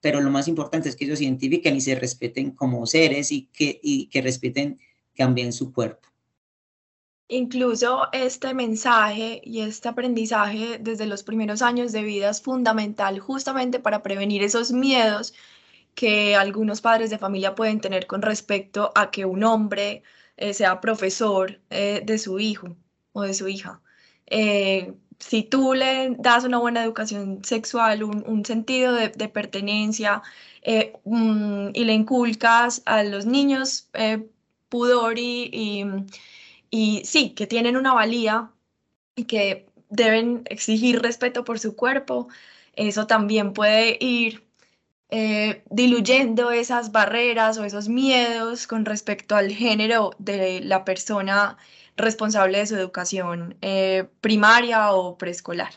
pero 0.00 0.20
lo 0.20 0.30
más 0.30 0.48
importante 0.48 0.88
es 0.88 0.96
que 0.96 1.04
ellos 1.04 1.18
se 1.18 1.24
identifiquen 1.24 1.76
y 1.76 1.80
se 1.80 1.94
respeten 1.94 2.52
como 2.52 2.86
seres 2.86 3.32
y 3.32 3.46
que, 3.52 3.80
y 3.82 4.06
que 4.06 4.22
respeten 4.22 4.78
también 5.16 5.52
su 5.52 5.72
cuerpo. 5.72 6.08
Incluso 7.28 8.08
este 8.12 8.52
mensaje 8.52 9.40
y 9.44 9.60
este 9.60 9.88
aprendizaje 9.88 10.78
desde 10.78 11.06
los 11.06 11.22
primeros 11.22 11.62
años 11.62 11.90
de 11.92 12.02
vida 12.02 12.30
es 12.30 12.42
fundamental 12.42 13.20
justamente 13.20 13.80
para 13.80 14.02
prevenir 14.02 14.42
esos 14.42 14.70
miedos 14.72 15.32
que 15.94 16.36
algunos 16.36 16.80
padres 16.80 17.10
de 17.10 17.18
familia 17.18 17.54
pueden 17.54 17.80
tener 17.80 18.06
con 18.06 18.22
respecto 18.22 18.92
a 18.94 19.10
que 19.10 19.24
un 19.24 19.44
hombre 19.44 20.02
eh, 20.36 20.52
sea 20.52 20.80
profesor 20.80 21.60
eh, 21.70 22.02
de 22.04 22.18
su 22.18 22.38
hijo 22.38 22.76
o 23.12 23.22
de 23.22 23.34
su 23.34 23.48
hija. 23.48 23.80
Eh, 24.26 24.94
si 25.18 25.42
tú 25.44 25.74
le 25.74 26.16
das 26.18 26.44
una 26.44 26.58
buena 26.58 26.82
educación 26.82 27.44
sexual, 27.44 28.02
un, 28.02 28.44
sentido 28.44 28.92
de, 28.94 29.10
pertenencia 29.28 30.22
eh, 30.62 30.94
y 31.04 31.84
le 31.84 31.92
inculcas 31.92 32.82
a 32.86 33.04
los 33.04 33.26
niños 33.26 33.88
eh, 33.94 34.26
pudor 34.68 35.18
y, 35.18 35.50
y, 36.70 37.02
sí, 37.04 37.30
que 37.34 37.46
tienen 37.46 37.76
una 37.76 37.94
valía 37.94 38.50
y 39.14 39.24
que 39.24 39.66
deben 39.90 40.42
exigir 40.46 41.00
respeto 41.02 41.44
por 41.44 41.58
su 41.60 41.76
cuerpo, 41.76 42.28
eso 42.74 43.06
también 43.06 43.52
puede 43.52 43.98
ir 44.00 44.42
eh, 45.10 45.62
diluyendo 45.70 46.50
esas 46.52 46.90
barreras 46.90 47.58
o 47.58 47.64
esos 47.64 47.88
miedos 47.88 48.66
con 48.66 48.86
respecto 48.86 49.36
al 49.36 49.52
género 49.52 50.12
de 50.18 50.60
la 50.62 50.86
persona 50.86 51.58
responsable 51.96 52.58
de 52.58 52.66
su 52.66 52.76
educación 52.76 53.56
eh, 53.60 54.06
primaria 54.20 54.92
o 54.92 55.16
preescolar. 55.18 55.72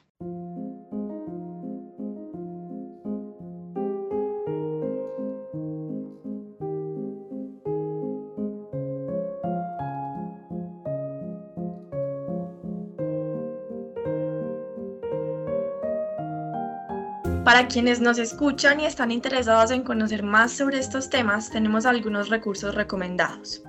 Para 17.45 17.67
quienes 17.67 18.01
nos 18.01 18.17
escuchan 18.17 18.79
y 18.79 18.85
están 18.85 19.11
interesados 19.11 19.69
en 19.69 19.83
conocer 19.83 20.23
más 20.23 20.51
sobre 20.51 20.79
estos 20.79 21.11
temas, 21.11 21.51
tenemos 21.51 21.85
algunos 21.85 22.29
recursos 22.29 22.73
recomendados. 22.73 23.61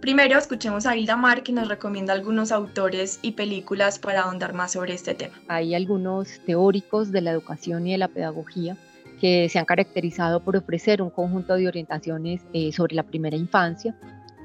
Primero, 0.00 0.38
escuchemos 0.38 0.86
a 0.86 0.96
Hilda 0.96 1.16
Mar, 1.16 1.42
que 1.42 1.52
nos 1.52 1.68
recomienda 1.68 2.12
algunos 2.12 2.52
autores 2.52 3.18
y 3.20 3.32
películas 3.32 3.98
para 3.98 4.22
ahondar 4.22 4.54
más 4.54 4.72
sobre 4.72 4.94
este 4.94 5.14
tema. 5.14 5.34
Hay 5.48 5.74
algunos 5.74 6.40
teóricos 6.46 7.10
de 7.10 7.20
la 7.20 7.32
educación 7.32 7.86
y 7.86 7.92
de 7.92 7.98
la 7.98 8.08
pedagogía 8.08 8.76
que 9.20 9.48
se 9.48 9.58
han 9.58 9.64
caracterizado 9.64 10.40
por 10.40 10.56
ofrecer 10.56 11.02
un 11.02 11.10
conjunto 11.10 11.56
de 11.56 11.66
orientaciones 11.66 12.42
eh, 12.52 12.72
sobre 12.72 12.94
la 12.94 13.02
primera 13.02 13.36
infancia. 13.36 13.96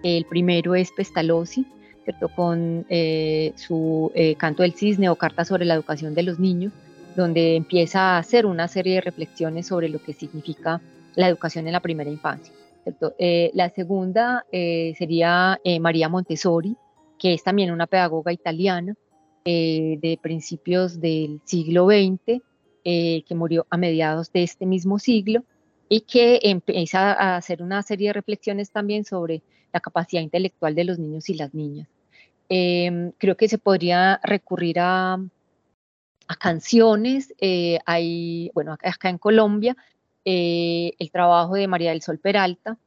El 0.01 0.25
primero 0.25 0.73
es 0.73 0.91
Pestalozzi, 0.91 1.67
¿cierto? 2.03 2.29
con 2.29 2.85
eh, 2.89 3.53
su 3.55 4.11
eh, 4.15 4.35
Canto 4.35 4.63
del 4.63 4.73
Cisne 4.73 5.09
o 5.09 5.15
Carta 5.15 5.45
sobre 5.45 5.65
la 5.65 5.75
educación 5.75 6.15
de 6.15 6.23
los 6.23 6.39
niños, 6.39 6.73
donde 7.15 7.55
empieza 7.55 8.15
a 8.15 8.17
hacer 8.17 8.47
una 8.47 8.67
serie 8.67 8.95
de 8.95 9.01
reflexiones 9.01 9.67
sobre 9.67 9.87
lo 9.87 10.01
que 10.01 10.13
significa 10.13 10.81
la 11.15 11.27
educación 11.27 11.67
en 11.67 11.73
la 11.73 11.79
primera 11.79 12.09
infancia. 12.09 12.51
Eh, 13.17 13.51
la 13.53 13.69
segunda 13.69 14.45
eh, 14.51 14.93
sería 14.97 15.59
eh, 15.63 15.79
María 15.79 16.09
Montessori, 16.09 16.75
que 17.17 17.33
es 17.33 17.43
también 17.43 17.71
una 17.71 17.87
pedagoga 17.87 18.33
italiana 18.33 18.95
de 19.45 20.19
principios 20.21 21.01
del 21.01 21.41
siglo 21.43 21.87
XX, 21.87 22.41
que 22.81 23.35
murió 23.35 23.67
a 23.69 23.75
mediados 23.75 24.31
de 24.31 24.43
este 24.43 24.65
mismo 24.65 24.99
siglo 24.99 25.43
y 25.89 26.01
que 26.01 26.39
empieza 26.43 27.11
a 27.11 27.35
hacer 27.35 27.61
una 27.61 27.83
serie 27.83 28.07
de 28.07 28.13
reflexiones 28.13 28.71
también 28.71 29.03
sobre 29.03 29.41
la 29.73 29.81
capacidad 29.81 30.21
intelectual 30.21 30.75
de 30.75 30.85
los 30.85 30.97
niños 30.97 31.27
y 31.27 31.33
las 31.33 31.53
niñas. 31.53 31.89
Em, 32.47 33.11
creo 33.17 33.35
que 33.35 33.49
se 33.49 33.57
podría 33.57 34.21
recurrir 34.23 34.79
a, 34.79 35.15
a 35.15 36.35
canciones. 36.39 37.33
hay, 37.85 38.49
bueno, 38.53 38.71
acá 38.71 39.09
en 39.09 39.17
Colombia 39.17 39.75
eh, 40.25 40.93
el 40.99 41.11
trabajo 41.11 41.55
de 41.55 41.67
María 41.67 41.89
del 41.89 42.01
Sol 42.01 42.17
Peralta, 42.17 42.77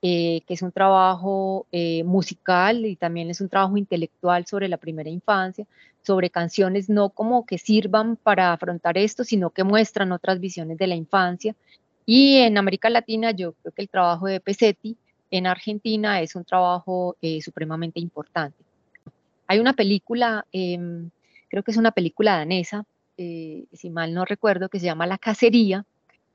eh, 0.00 0.40
que 0.46 0.54
es 0.54 0.62
un 0.62 0.72
trabajo 0.72 1.66
eh, 1.72 2.04
musical 2.04 2.86
y 2.86 2.96
también 2.96 3.28
es 3.28 3.40
un 3.40 3.48
trabajo 3.48 3.76
intelectual 3.76 4.46
sobre 4.46 4.68
la 4.68 4.78
primera 4.78 5.10
infancia, 5.10 5.66
sobre 6.02 6.30
canciones 6.30 6.88
no 6.88 7.10
como 7.10 7.44
que 7.44 7.58
sirvan 7.58 8.16
para 8.16 8.52
afrontar 8.52 8.96
esto, 8.96 9.24
sino 9.24 9.50
que 9.50 9.64
muestran 9.64 10.12
otras 10.12 10.40
visiones 10.40 10.78
de 10.78 10.86
la 10.86 10.94
infancia. 10.94 11.54
Y 12.06 12.38
en 12.38 12.56
América 12.56 12.88
Latina 12.88 13.32
yo 13.32 13.52
creo 13.52 13.72
que 13.72 13.82
el 13.82 13.88
trabajo 13.88 14.26
de 14.26 14.40
Pesetti 14.40 14.96
en 15.30 15.46
Argentina 15.46 16.20
es 16.22 16.36
un 16.36 16.44
trabajo 16.44 17.16
supremamente 17.42 17.98
importante. 17.98 18.56
Hay 19.48 19.58
una 19.58 19.72
película, 19.72 20.46
em, 20.52 21.10
creo 21.48 21.64
que 21.64 21.72
es 21.72 21.76
una 21.76 21.90
película 21.90 22.36
danesa, 22.36 22.84
si 23.16 23.90
mal 23.90 24.14
no 24.14 24.24
recuerdo, 24.24 24.68
que 24.68 24.78
se 24.78 24.86
llama 24.86 25.06
La 25.06 25.18
Cacería, 25.18 25.84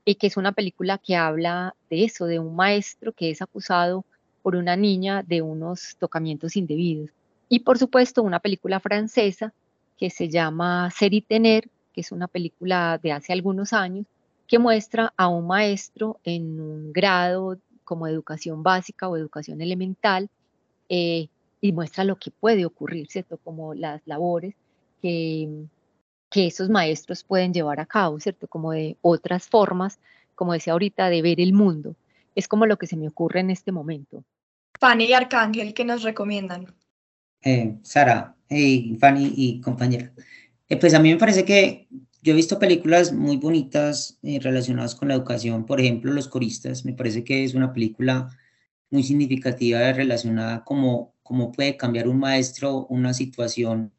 y 0.04 0.16
que 0.16 0.26
es 0.26 0.36
una 0.36 0.52
película 0.52 0.98
que 0.98 1.16
habla 1.16 1.74
de 1.90 2.04
eso, 2.04 2.26
de 2.26 2.38
un 2.38 2.56
maestro 2.56 3.12
que 3.12 3.30
es 3.30 3.42
acusado 3.42 4.04
por 4.42 4.56
una 4.56 4.76
niña 4.76 5.22
de 5.22 5.42
unos 5.42 5.96
tocamientos 5.98 6.56
indebidos. 6.56 7.10
Y 7.48 7.60
por 7.60 7.78
supuesto 7.78 8.22
una 8.22 8.40
película 8.40 8.80
francesa 8.80 9.52
que 9.98 10.10
se 10.10 10.28
llama 10.28 10.90
Ser 10.90 11.14
y 11.14 11.20
Tener, 11.20 11.68
que 11.92 12.00
es 12.00 12.10
una 12.10 12.26
película 12.26 12.98
de 13.02 13.12
hace 13.12 13.32
algunos 13.32 13.72
años, 13.72 14.06
que 14.48 14.58
muestra 14.58 15.12
a 15.16 15.28
un 15.28 15.46
maestro 15.46 16.18
en 16.24 16.60
un 16.60 16.92
grado 16.92 17.58
como 17.84 18.06
educación 18.06 18.62
básica 18.62 19.08
o 19.08 19.16
educación 19.16 19.60
elemental 19.60 20.28
eh, 20.88 21.28
y 21.60 21.72
muestra 21.72 22.04
lo 22.04 22.16
que 22.16 22.30
puede 22.30 22.64
ocurrir, 22.64 23.06
¿cierto? 23.08 23.38
Como 23.44 23.74
las 23.74 24.02
labores 24.06 24.54
que, 25.00 25.48
que 26.32 26.46
esos 26.46 26.70
maestros 26.70 27.22
pueden 27.22 27.52
llevar 27.52 27.78
a 27.78 27.86
cabo, 27.86 28.18
¿cierto? 28.18 28.48
Como 28.48 28.72
de 28.72 28.96
otras 29.02 29.46
formas, 29.46 29.98
como 30.34 30.54
decía 30.54 30.72
ahorita, 30.72 31.10
de 31.10 31.20
ver 31.20 31.40
el 31.40 31.52
mundo. 31.52 31.94
Es 32.34 32.48
como 32.48 32.64
lo 32.64 32.78
que 32.78 32.86
se 32.86 32.96
me 32.96 33.06
ocurre 33.06 33.40
en 33.40 33.50
este 33.50 33.70
momento. 33.70 34.24
Fanny 34.80 35.04
y 35.04 35.12
Arcángel, 35.12 35.74
¿qué 35.74 35.84
nos 35.84 36.02
recomiendan? 36.02 36.74
Eh, 37.42 37.76
Sara, 37.82 38.34
Fanny 38.98 39.32
y 39.36 39.60
compañera. 39.60 40.12
Eh, 40.68 40.76
pues 40.78 40.94
a 40.94 40.98
mí 40.98 41.12
me 41.12 41.18
parece 41.18 41.44
que 41.44 41.86
yo 42.22 42.32
he 42.32 42.36
visto 42.36 42.58
películas 42.58 43.12
muy 43.12 43.36
bonitas 43.36 44.18
eh, 44.22 44.40
relacionadas 44.40 44.94
con 44.94 45.08
la 45.08 45.14
educación, 45.14 45.66
por 45.66 45.80
ejemplo, 45.80 46.12
Los 46.12 46.28
Coristas, 46.28 46.84
me 46.84 46.94
parece 46.94 47.24
que 47.24 47.44
es 47.44 47.54
una 47.54 47.72
película 47.74 48.30
muy 48.90 49.02
significativa 49.02 49.92
relacionada 49.92 50.64
como 50.64 51.14
cómo 51.22 51.52
puede 51.52 51.76
cambiar 51.76 52.08
un 52.08 52.18
maestro 52.18 52.86
una 52.86 53.14
situación 53.14 53.92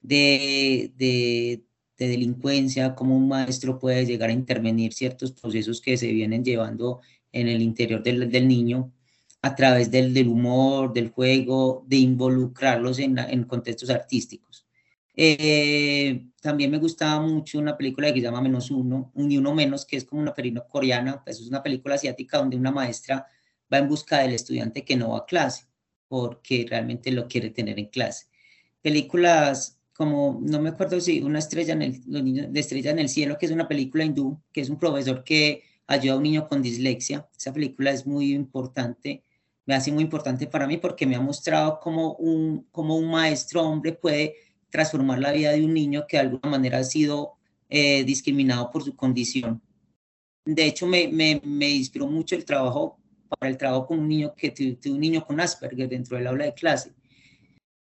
de, 0.00 0.92
de, 0.96 1.64
de 2.02 2.08
delincuencia, 2.08 2.94
cómo 2.94 3.16
un 3.16 3.28
maestro 3.28 3.78
puede 3.78 4.04
llegar 4.06 4.30
a 4.30 4.32
intervenir 4.32 4.92
ciertos 4.92 5.32
procesos 5.32 5.80
que 5.80 5.96
se 5.96 6.12
vienen 6.12 6.44
llevando 6.44 7.00
en 7.32 7.48
el 7.48 7.62
interior 7.62 8.02
del, 8.02 8.30
del 8.30 8.48
niño 8.48 8.92
a 9.42 9.54
través 9.54 9.90
del, 9.90 10.14
del, 10.14 10.28
humor, 10.28 10.92
del 10.92 11.10
juego, 11.10 11.84
de 11.86 11.96
involucrarlos 11.96 12.98
en, 12.98 13.18
en 13.18 13.44
contextos 13.44 13.90
artísticos. 13.90 14.66
Eh, 15.14 16.26
también 16.40 16.70
me 16.70 16.78
gustaba 16.78 17.20
mucho 17.20 17.58
una 17.58 17.76
película 17.76 18.08
que 18.12 18.20
se 18.20 18.24
llama 18.24 18.40
Menos 18.40 18.70
Uno, 18.70 19.10
Un 19.14 19.36
Uno 19.36 19.54
Menos, 19.54 19.84
que 19.84 19.96
es 19.96 20.04
como 20.04 20.22
una 20.22 20.34
película 20.34 20.66
coreana, 20.66 21.22
pues 21.24 21.40
es 21.40 21.48
una 21.48 21.62
película 21.62 21.96
asiática 21.96 22.38
donde 22.38 22.56
una 22.56 22.70
maestra 22.70 23.26
va 23.72 23.78
en 23.78 23.88
busca 23.88 24.18
del 24.18 24.32
estudiante 24.32 24.84
que 24.84 24.96
no 24.96 25.10
va 25.10 25.18
a 25.18 25.26
clase, 25.26 25.66
porque 26.08 26.66
realmente 26.68 27.10
lo 27.10 27.28
quiere 27.28 27.50
tener 27.50 27.78
en 27.78 27.86
clase. 27.86 28.26
Películas 28.80 29.78
como, 30.02 30.40
no 30.42 30.60
me 30.60 30.70
acuerdo 30.70 31.00
si 31.00 31.20
una 31.20 31.38
estrella 31.38 31.74
en 31.74 31.82
el, 31.82 32.00
los 32.08 32.24
niños 32.24 32.52
de 32.52 32.58
Estrella 32.58 32.90
en 32.90 32.98
el 32.98 33.08
Cielo, 33.08 33.38
que 33.38 33.46
es 33.46 33.52
una 33.52 33.68
película 33.68 34.04
hindú, 34.04 34.36
que 34.52 34.60
es 34.60 34.68
un 34.68 34.76
profesor 34.76 35.22
que 35.22 35.62
ayuda 35.86 36.14
a 36.14 36.16
un 36.16 36.24
niño 36.24 36.48
con 36.48 36.60
dislexia. 36.60 37.28
Esa 37.38 37.52
película 37.52 37.92
es 37.92 38.04
muy 38.04 38.32
importante, 38.32 39.22
me 39.64 39.76
hace 39.76 39.92
muy 39.92 40.02
importante 40.02 40.48
para 40.48 40.66
mí 40.66 40.76
porque 40.76 41.06
me 41.06 41.14
ha 41.14 41.20
mostrado 41.20 41.78
cómo 41.78 42.14
un, 42.14 42.66
cómo 42.72 42.96
un 42.96 43.12
maestro 43.12 43.62
hombre 43.62 43.92
puede 43.92 44.34
transformar 44.70 45.20
la 45.20 45.30
vida 45.30 45.52
de 45.52 45.64
un 45.64 45.72
niño 45.72 46.04
que 46.08 46.16
de 46.16 46.22
alguna 46.22 46.50
manera 46.50 46.78
ha 46.78 46.84
sido 46.84 47.34
eh, 47.68 48.02
discriminado 48.02 48.72
por 48.72 48.82
su 48.82 48.96
condición. 48.96 49.62
De 50.44 50.66
hecho, 50.66 50.84
me, 50.84 51.06
me, 51.06 51.40
me, 51.44 51.70
inspiró 51.70 52.08
mucho 52.08 52.34
el 52.34 52.44
trabajo 52.44 52.98
para 53.28 53.48
el 53.48 53.56
trabajo 53.56 53.86
con 53.86 54.00
un 54.00 54.08
niño 54.08 54.34
que 54.34 54.50
tuvo 54.50 54.94
un 54.94 55.00
niño 55.00 55.24
con 55.24 55.38
Asperger 55.38 55.88
dentro 55.88 56.16
del 56.16 56.26
aula 56.26 56.46
de 56.46 56.54
clase 56.54 56.92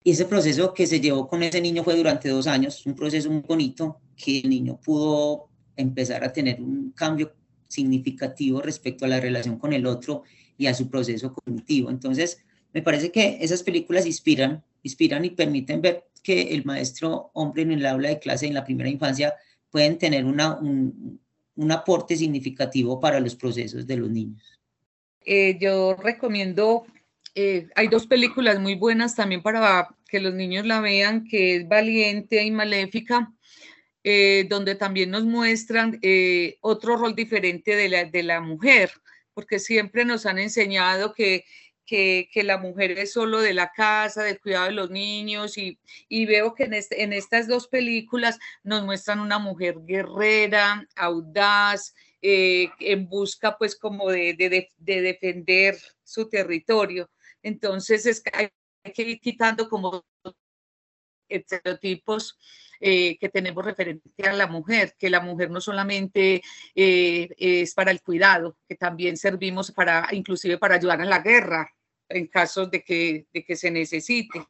y 0.06 0.10
ese 0.10 0.26
proceso 0.26 0.74
que 0.74 0.86
se 0.86 1.00
llevó 1.00 1.26
con 1.26 1.42
ese 1.42 1.62
niño 1.62 1.82
fue 1.82 1.96
durante 1.96 2.28
dos 2.28 2.46
años, 2.46 2.84
un 2.84 2.94
proceso 2.94 3.30
muy 3.30 3.40
bonito, 3.40 4.00
que 4.14 4.40
el 4.40 4.50
niño 4.50 4.78
pudo 4.78 5.48
empezar 5.76 6.22
a 6.22 6.32
tener 6.32 6.60
un 6.60 6.92
cambio 6.92 7.32
significativo 7.68 8.60
respecto 8.60 9.06
a 9.06 9.08
la 9.08 9.18
relación 9.18 9.58
con 9.58 9.72
el 9.72 9.86
otro 9.86 10.22
y 10.58 10.66
a 10.66 10.74
su 10.74 10.90
proceso 10.90 11.32
cognitivo. 11.32 11.88
Entonces, 11.88 12.44
me 12.74 12.82
parece 12.82 13.10
que 13.10 13.38
esas 13.40 13.62
películas 13.62 14.04
inspiran, 14.04 14.62
inspiran 14.82 15.24
y 15.24 15.30
permiten 15.30 15.80
ver 15.80 16.04
que 16.22 16.54
el 16.54 16.66
maestro 16.66 17.30
hombre 17.32 17.62
en 17.62 17.72
el 17.72 17.86
aula 17.86 18.10
de 18.10 18.18
clase 18.18 18.46
en 18.46 18.54
la 18.54 18.64
primera 18.64 18.90
infancia 18.90 19.34
pueden 19.70 19.96
tener 19.96 20.26
una, 20.26 20.58
un, 20.58 21.18
un 21.56 21.72
aporte 21.72 22.14
significativo 22.14 23.00
para 23.00 23.20
los 23.20 23.36
procesos 23.36 23.86
de 23.86 23.96
los 23.96 24.10
niños. 24.10 24.42
Eh, 25.24 25.56
yo 25.58 25.94
recomiendo 25.94 26.84
eh, 27.34 27.68
hay 27.74 27.88
dos 27.88 28.06
películas 28.06 28.60
muy 28.60 28.76
buenas 28.76 29.16
también 29.16 29.42
para 29.42 29.88
que 30.08 30.20
los 30.20 30.34
niños 30.34 30.66
la 30.66 30.80
vean, 30.80 31.26
que 31.26 31.56
es 31.56 31.68
Valiente 31.68 32.42
y 32.44 32.50
Maléfica, 32.52 33.32
eh, 34.04 34.46
donde 34.48 34.76
también 34.76 35.10
nos 35.10 35.24
muestran 35.24 35.98
eh, 36.02 36.58
otro 36.60 36.96
rol 36.96 37.16
diferente 37.16 37.74
de 37.74 38.22
la, 38.22 38.40
mujer, 38.40 38.92
porque 39.32 39.58
siempre 39.58 40.04
nos 40.04 40.26
han 40.26 40.38
enseñado 40.38 41.12
que, 41.12 41.44
que, 41.86 42.28
la 42.44 42.58
mujer 42.58 42.92
es 42.92 43.12
solo 43.12 43.40
de 43.40 43.54
la 43.54 43.72
casa, 43.72 44.22
del 44.22 44.40
cuidado 44.40 44.66
de 44.66 44.72
los 44.72 44.90
niños, 44.90 45.58
y, 45.58 45.80
y 46.08 46.26
veo 46.26 46.54
que 46.54 46.64
en, 46.64 46.74
este, 46.74 47.02
estas 47.16 47.48
dos 47.48 47.66
películas 47.66 48.38
nos 48.62 48.84
muestran 48.84 49.18
una 49.18 49.40
mujer 49.40 49.76
guerrera, 49.84 50.86
audaz, 50.94 51.94
en 52.22 53.08
busca 53.08 53.58
pues 53.58 53.76
como 53.76 54.10
de, 54.10 54.34
de 54.78 55.02
defender 55.02 55.76
su 56.04 56.28
territorio. 56.28 57.10
Entonces 57.44 58.06
es 58.06 58.20
que 58.22 58.30
hay 58.34 58.92
que 58.92 59.02
ir 59.02 59.20
quitando 59.20 59.68
como 59.68 60.04
estereotipos 61.28 62.38
eh, 62.80 63.16
que 63.18 63.28
tenemos 63.28 63.64
referente 63.64 64.10
a 64.26 64.32
la 64.32 64.46
mujer, 64.46 64.94
que 64.98 65.10
la 65.10 65.20
mujer 65.20 65.50
no 65.50 65.60
solamente 65.60 66.42
eh, 66.74 67.28
es 67.38 67.74
para 67.74 67.90
el 67.90 68.02
cuidado, 68.02 68.56
que 68.66 68.76
también 68.76 69.16
servimos 69.16 69.70
para, 69.72 70.08
inclusive 70.12 70.58
para 70.58 70.76
ayudar 70.76 71.00
en 71.00 71.10
la 71.10 71.20
guerra 71.20 71.70
en 72.08 72.26
casos 72.26 72.70
de 72.70 72.82
que, 72.82 73.26
de 73.32 73.44
que 73.44 73.56
se 73.56 73.70
necesite. 73.70 74.44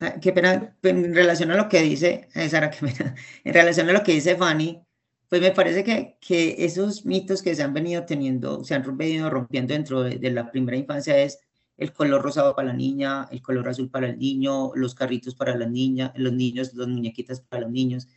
Ah, 0.00 0.14
qué 0.20 0.32
pena, 0.32 0.76
en 0.82 1.14
relación 1.14 1.50
a 1.50 1.56
lo 1.56 1.68
que 1.68 1.82
dice, 1.82 2.28
eh, 2.34 2.48
Sara, 2.48 2.70
qué 2.70 2.86
pena, 2.86 3.14
en 3.42 3.54
relación 3.54 3.88
a 3.88 3.92
lo 3.92 4.02
que 4.02 4.12
dice 4.12 4.36
Fanny, 4.36 4.80
pues 5.28 5.42
me 5.42 5.50
parece 5.50 5.82
que, 5.82 6.16
que 6.20 6.64
esos 6.64 7.04
mitos 7.04 7.42
que 7.42 7.54
se 7.54 7.62
han 7.62 7.74
venido 7.74 8.04
teniendo, 8.06 8.64
se 8.64 8.74
han 8.74 8.96
venido 8.96 9.28
rompiendo 9.28 9.74
dentro 9.74 10.02
de, 10.02 10.18
de 10.18 10.30
la 10.30 10.50
primera 10.50 10.76
infancia 10.76 11.18
es 11.18 11.38
el 11.78 11.92
color 11.92 12.20
rosado 12.22 12.54
para 12.54 12.68
la 12.68 12.74
niña, 12.74 13.28
el 13.30 13.40
color 13.40 13.68
azul 13.68 13.88
para 13.88 14.08
el 14.08 14.18
niño, 14.18 14.72
los 14.74 14.94
carritos 14.94 15.34
para 15.36 15.56
la 15.56 15.66
niña, 15.66 16.12
los 16.16 16.32
niños, 16.32 16.74
las 16.74 16.88
muñequitas 16.88 17.40
para 17.40 17.62
los 17.62 17.70
niños, 17.70 18.08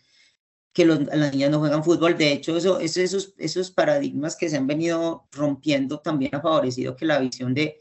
que 0.73 0.83
los, 0.83 0.99
las 1.05 1.31
niñas 1.31 1.51
no 1.51 1.59
juegan 1.59 1.83
fútbol. 1.83 2.17
De 2.17 2.31
hecho, 2.31 2.57
eso, 2.57 2.79
esos, 2.79 3.35
esos 3.37 3.71
paradigmas 3.71 4.35
que 4.35 4.49
se 4.49 4.57
han 4.57 4.65
venido 4.65 5.27
rompiendo 5.31 5.99
también 5.99 6.33
ha 6.35 6.41
favorecido 6.41 6.95
que 6.95 7.05
la 7.05 7.19
visión 7.19 7.53
de, 7.53 7.77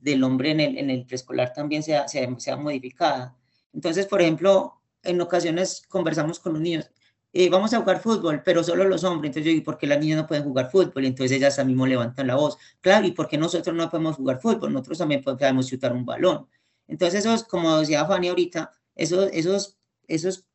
del 0.00 0.22
hombre 0.22 0.50
en 0.50 0.60
el, 0.60 0.78
en 0.78 0.90
el 0.90 1.06
preescolar 1.06 1.52
también 1.54 1.82
sea, 1.82 2.06
sea, 2.08 2.28
sea 2.38 2.56
modificada. 2.56 3.34
Entonces, 3.72 4.06
por 4.06 4.20
ejemplo, 4.20 4.82
en 5.02 5.18
ocasiones 5.22 5.82
conversamos 5.88 6.40
con 6.40 6.52
los 6.52 6.62
niños, 6.62 6.90
eh, 7.32 7.48
vamos 7.48 7.72
a 7.72 7.78
jugar 7.80 8.00
fútbol, 8.00 8.42
pero 8.44 8.62
solo 8.62 8.84
los 8.84 9.04
hombres. 9.04 9.30
Entonces 9.30 9.46
yo 9.46 9.52
digo, 9.52 9.64
¿por 9.64 9.78
qué 9.78 9.86
las 9.86 9.98
niñas 9.98 10.18
no 10.18 10.26
pueden 10.26 10.44
jugar 10.44 10.70
fútbol? 10.70 11.04
Entonces 11.04 11.36
ellas 11.36 11.58
a 11.58 11.64
levantan 11.64 12.26
la 12.26 12.34
voz. 12.36 12.58
Claro, 12.80 13.06
¿y 13.06 13.12
por 13.12 13.28
qué 13.28 13.38
nosotros 13.38 13.74
no 13.74 13.90
podemos 13.90 14.16
jugar 14.16 14.40
fútbol? 14.40 14.72
Nosotros 14.72 14.98
también 14.98 15.22
podemos 15.22 15.66
chutar 15.66 15.92
un 15.92 16.04
balón. 16.04 16.46
Entonces, 16.88 17.20
esos, 17.20 17.44
como 17.44 17.78
decía 17.78 18.04
Fanny 18.06 18.28
ahorita, 18.28 18.70
esos, 18.94 19.30
esos, 19.32 19.78
esos 20.08 20.46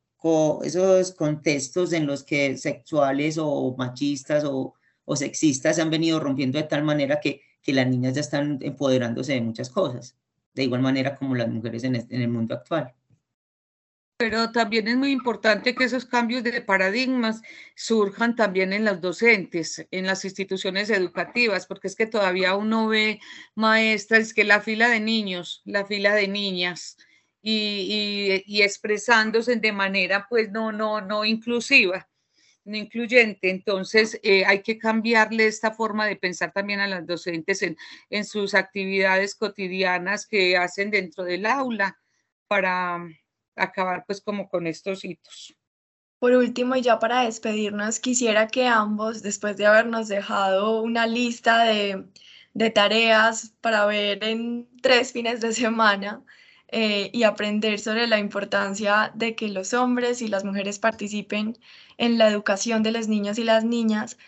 esos 0.64 1.12
contextos 1.12 1.92
en 1.92 2.06
los 2.06 2.24
que 2.24 2.56
sexuales 2.56 3.38
o 3.38 3.74
machistas 3.76 4.44
o, 4.44 4.74
o 5.04 5.16
sexistas 5.16 5.76
se 5.76 5.82
han 5.82 5.90
venido 5.90 6.20
rompiendo 6.20 6.58
de 6.58 6.64
tal 6.64 6.82
manera 6.84 7.20
que, 7.20 7.42
que 7.62 7.72
las 7.72 7.86
niñas 7.86 8.14
ya 8.14 8.20
están 8.20 8.58
empoderándose 8.62 9.34
de 9.34 9.40
muchas 9.40 9.70
cosas, 9.70 10.16
de 10.54 10.64
igual 10.64 10.82
manera 10.82 11.14
como 11.14 11.34
las 11.34 11.48
mujeres 11.48 11.84
en 11.84 11.94
el 12.10 12.28
mundo 12.28 12.54
actual. 12.54 12.94
Pero 14.18 14.50
también 14.50 14.88
es 14.88 14.96
muy 14.96 15.12
importante 15.12 15.76
que 15.76 15.84
esos 15.84 16.04
cambios 16.04 16.42
de 16.42 16.60
paradigmas 16.60 17.40
surjan 17.76 18.34
también 18.34 18.72
en 18.72 18.84
los 18.84 19.00
docentes, 19.00 19.86
en 19.92 20.06
las 20.06 20.24
instituciones 20.24 20.90
educativas, 20.90 21.66
porque 21.66 21.86
es 21.86 21.94
que 21.94 22.06
todavía 22.06 22.56
uno 22.56 22.88
ve 22.88 23.20
maestras 23.54 24.34
que 24.34 24.42
la 24.42 24.60
fila 24.60 24.88
de 24.88 24.98
niños, 24.98 25.62
la 25.64 25.86
fila 25.86 26.14
de 26.16 26.26
niñas, 26.26 26.96
y, 27.42 28.60
expresándose 28.60 29.54
de 29.56 29.72
manera 29.72 30.26
pues 30.28 30.50
no, 30.50 30.72
no, 30.72 31.00
no 31.00 31.24
inclusiva, 31.24 32.08
no 32.64 32.76
incluyente. 32.76 33.50
Entonces 33.50 34.18
eh, 34.24 34.44
hay 34.44 34.62
que 34.62 34.78
cambiarle 34.78 35.46
esta 35.46 35.70
forma 35.72 36.06
de 36.06 36.16
pensar 36.16 36.52
también 36.52 36.80
a 36.80 36.88
las 36.88 37.06
docentes 37.06 37.62
en, 37.62 37.76
en 38.10 38.24
sus 38.24 38.54
actividades 38.54 39.36
cotidianas 39.36 40.26
que 40.26 40.56
hacen 40.56 40.90
dentro 40.90 41.22
del 41.24 41.46
aula 41.46 41.98
para 42.48 43.06
acabar 43.58 44.04
pues 44.06 44.20
como 44.20 44.48
con 44.48 44.66
estos 44.66 45.04
hitos. 45.04 45.54
Por 46.18 46.32
último, 46.32 46.74
y 46.74 46.82
ya 46.82 46.98
para 46.98 47.24
despedirnos, 47.24 48.00
quisiera 48.00 48.48
que 48.48 48.66
ambos, 48.66 49.22
después 49.22 49.56
de 49.56 49.66
habernos 49.66 50.08
dejado 50.08 50.82
una 50.82 51.06
lista 51.06 51.64
de, 51.64 52.04
de 52.54 52.70
tareas 52.70 53.54
para 53.60 53.86
ver 53.86 54.24
en 54.24 54.68
tres 54.82 55.12
fines 55.12 55.40
de 55.40 55.52
semana 55.52 56.24
eh, 56.70 57.10
y 57.14 57.22
aprender 57.22 57.78
sobre 57.80 58.06
la 58.06 58.18
importancia 58.18 59.10
de 59.14 59.34
que 59.34 59.48
los 59.48 59.72
hombres 59.74 60.20
y 60.20 60.28
las 60.28 60.44
mujeres 60.44 60.78
participen 60.78 61.56
en 61.96 62.18
la 62.18 62.28
educación 62.28 62.82
de 62.82 62.92
los 62.92 63.08
niños 63.08 63.38
y 63.38 63.44
las 63.44 63.64
niñas, 63.64 64.18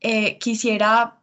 eh, 0.00 0.38
quisiera 0.38 1.20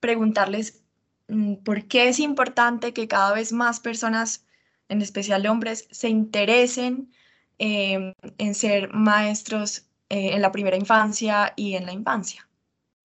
preguntarles 0.00 0.82
mm, 1.28 1.56
por 1.64 1.86
qué 1.86 2.08
es 2.08 2.18
importante 2.18 2.92
que 2.92 3.08
cada 3.08 3.32
vez 3.32 3.52
más 3.52 3.80
personas 3.80 4.46
en 4.90 5.02
especial 5.02 5.46
hombres, 5.46 5.88
se 5.90 6.08
interesen 6.08 7.10
em, 7.58 8.12
en 8.38 8.54
ser 8.54 8.92
maestros 8.92 9.86
eh, 10.08 10.34
en 10.34 10.42
la 10.42 10.52
primera 10.52 10.76
infancia 10.76 11.52
y 11.56 11.74
en 11.74 11.86
la 11.86 11.92
infancia, 11.92 12.48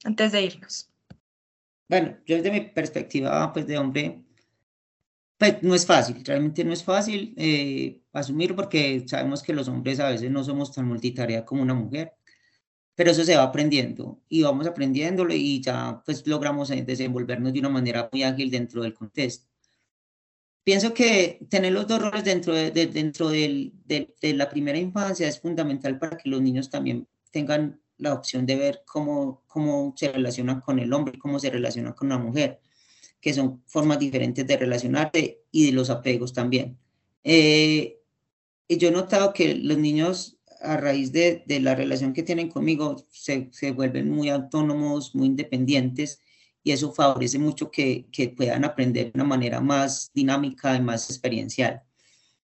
antes 0.04 0.32
de 0.32 0.42
irnos. 0.42 0.90
Bueno, 1.88 2.18
yo 2.26 2.38
desde 2.38 2.52
mi 2.52 2.62
perspectiva 2.62 3.54
pues, 3.54 3.68
de 3.68 3.78
hombre, 3.78 4.24
pues 5.38 5.62
no 5.62 5.76
es 5.76 5.86
fácil, 5.86 6.24
realmente 6.26 6.64
no 6.64 6.74
es 6.74 6.84
fácil 6.84 7.34
eh, 7.38 8.02
asumir 8.14 8.56
porque 8.56 9.04
sabemos 9.08 9.44
que 9.44 9.54
los 9.54 9.68
hombres 9.68 10.00
a 10.00 10.10
veces 10.10 10.32
no 10.32 10.44
somos 10.44 10.74
tan 10.74 10.88
multitarea 10.88 11.46
como 11.46 11.62
una 11.62 11.76
mujer, 11.76 12.14
pero 12.96 13.12
eso 13.12 13.24
se 13.24 13.36
va 13.36 13.44
aprendiendo 13.44 14.22
y 14.30 14.42
vamos 14.42 14.66
aprendiéndolo 14.66 15.34
y 15.34 15.62
ya 15.62 16.02
pues 16.06 16.26
logramos 16.26 16.72
eh, 16.72 16.84
desenvolvernos 16.84 17.54
de 17.54 17.60
una 17.60 17.70
manera 17.70 18.10
muy 18.12 18.24
ágil 18.24 18.50
dentro 18.50 18.82
del 18.82 18.94
contexto. 18.94 19.55
Pienso 20.66 20.96
que 20.96 21.46
tener 21.48 21.74
los 21.74 21.86
dos 21.86 22.02
roles 22.02 22.24
dentro 22.24 22.52
de, 22.56 22.72
dentro 22.72 23.30
de 23.30 23.72
la 24.34 24.50
primera 24.50 24.80
infancia 24.80 25.28
es 25.28 25.40
fundamental 25.40 26.00
para 26.00 26.18
que 26.18 26.28
los 26.28 26.42
niños 26.42 26.72
también 26.72 27.08
tengan 27.30 27.80
la 27.98 28.14
opción 28.14 28.48
de 28.48 28.56
ver 28.56 28.82
cómo, 28.84 29.44
cómo 29.46 29.94
se 29.96 30.12
relacionan 30.12 30.62
con 30.62 30.80
el 30.80 30.92
hombre, 30.92 31.20
cómo 31.20 31.40
se 31.40 31.52
relaciona 31.52 31.94
con 31.94 32.10
la 32.10 32.18
mujer, 32.18 32.62
que 33.22 33.32
son 33.32 33.62
formas 33.68 34.00
diferentes 34.00 34.48
de 34.48 34.58
relacionarse 34.58 35.44
y 35.52 35.68
de 35.68 35.72
los 35.72 35.92
apegos 35.92 36.34
también. 36.34 36.80
Eh, 37.24 38.00
yo 38.68 38.88
he 38.88 38.92
notado 38.92 39.34
que 39.34 39.54
los 39.54 39.78
niños, 39.78 40.40
a 40.62 40.78
raíz 40.78 41.12
de, 41.12 41.44
de 41.46 41.60
la 41.60 41.76
relación 41.76 42.12
que 42.12 42.24
tienen 42.24 42.50
conmigo, 42.50 43.06
se, 43.12 43.50
se, 43.52 43.70
vuelven 43.70 44.10
muy 44.10 44.30
autónomos, 44.30 45.14
muy 45.14 45.28
independientes 45.28 46.22
y 46.66 46.72
eso 46.72 46.92
favorece 46.92 47.38
mucho 47.38 47.70
que, 47.70 48.08
que 48.12 48.30
puedan 48.30 48.66
aprender 48.66 49.06
de 49.06 49.12
una 49.14 49.24
manera 49.24 49.62
más 49.62 50.10
dinámica 50.16 50.76
y 50.76 50.82
más 50.82 51.08
experiencial. 51.12 51.84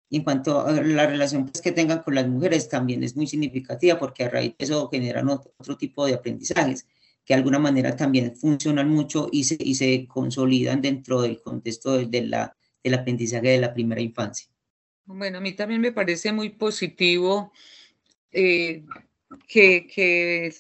Y 0.09 0.18
en 0.18 0.26
cuanto 0.26 0.68
a 0.68 0.74
la 0.74 1.07
relación 1.07 1.45
pues, 1.45 1.62
que 1.62 1.72
tengan 1.72 2.03
con 2.03 2.16
las 2.16 2.28
mujeres, 2.28 2.68
también 2.68 3.05
es 3.05 3.16
muy 3.16 3.26
significativa 3.26 3.97
porque 3.97 4.26
a 4.26 4.30
raíz 4.30 4.53
de 4.57 4.66
eso 4.66 4.89
generan 4.89 5.30
otro, 5.30 5.78
tipo 5.78 6.05
de 6.05 6.16
aprendizajes 6.16 6.84
que 7.24 7.34
de 7.34 7.36
alguna 7.36 7.57
manera 7.57 7.95
también 7.95 8.36
funcionan 8.36 8.89
mucho 8.89 9.30
y 9.32 9.45
se, 9.45 9.55
y 9.57 9.76
se 9.76 10.05
consolidan 10.07 10.82
dentro 10.82 11.22
del 11.22 11.41
contexto 11.41 11.97
de, 11.97 12.22
la, 12.24 12.53
del 12.84 12.95
aprendizaje 12.95 13.47
de 13.47 13.59
la 13.59 13.74
primera 13.74 14.01
infancia. 14.01 14.49
Bueno, 15.05 15.38
a 15.38 15.41
mí 15.41 15.53
también 15.53 15.80
me 15.80 15.93
parece 15.93 16.34
muy 16.34 16.49
positivo 16.49 17.53
eh, 18.30 18.84
que, 19.47 19.88
que, 19.88 20.53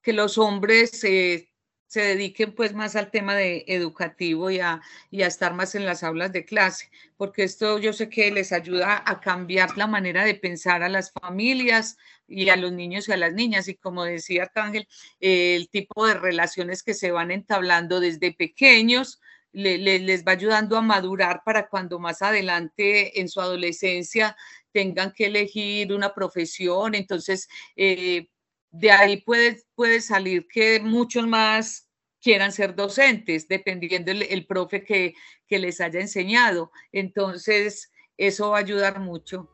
que, 0.00 0.12
los 0.12 0.38
hombres 0.38 1.02
eh, 1.02 1.48
se 1.86 2.00
dediquen 2.00 2.52
pues 2.52 2.74
más 2.74 2.96
al 2.96 3.10
tema 3.10 3.34
de 3.34 3.64
educativo 3.68 4.50
y 4.50 4.60
a, 4.60 4.80
y 5.10 5.22
a 5.22 5.26
estar 5.26 5.54
más 5.54 5.74
en 5.74 5.86
las 5.86 6.02
aulas 6.02 6.32
de 6.32 6.44
clase, 6.44 6.90
porque 7.16 7.44
esto 7.44 7.78
yo 7.78 7.92
sé 7.92 8.08
que 8.08 8.30
les 8.30 8.52
ayuda 8.52 9.02
a 9.06 9.20
cambiar 9.20 9.76
la 9.78 9.86
manera 9.86 10.24
de 10.24 10.34
pensar 10.34 10.82
a 10.82 10.88
las 10.88 11.12
familias 11.12 11.96
y 12.28 12.48
a 12.48 12.56
los 12.56 12.72
niños 12.72 13.08
y 13.08 13.12
a 13.12 13.16
las 13.16 13.32
niñas. 13.32 13.68
Y 13.68 13.76
como 13.76 14.04
decía 14.04 14.44
Arcángel, 14.44 14.88
el 15.20 15.68
tipo 15.70 16.06
de 16.06 16.14
relaciones 16.14 16.82
que 16.82 16.94
se 16.94 17.12
van 17.12 17.30
entablando 17.30 18.00
desde 18.00 18.32
pequeños 18.32 19.20
les 19.52 20.22
va 20.22 20.32
ayudando 20.32 20.76
a 20.76 20.82
madurar 20.82 21.42
para 21.42 21.68
cuando 21.68 21.98
más 21.98 22.20
adelante 22.20 23.20
en 23.20 23.28
su 23.28 23.40
adolescencia 23.40 24.36
tengan 24.70 25.12
que 25.12 25.26
elegir 25.26 25.94
una 25.94 26.12
profesión. 26.12 26.94
Entonces, 26.94 27.48
eh, 27.74 28.28
de 28.78 28.90
ahí 28.90 29.22
puede, 29.22 29.62
puede 29.74 30.00
salir 30.00 30.46
que 30.48 30.80
muchos 30.80 31.26
más 31.26 31.88
quieran 32.20 32.52
ser 32.52 32.74
docentes, 32.74 33.46
dependiendo 33.48 34.10
el, 34.10 34.46
profe 34.46 34.82
que, 34.82 35.14
que 35.46 35.58
les 35.58 35.80
haya 35.80 36.00
enseñado. 36.00 36.72
Entonces, 36.92 37.92
eso 38.16 38.50
va 38.50 38.58
a 38.58 38.60
ayudar 38.60 39.00
mucho. 39.00 39.48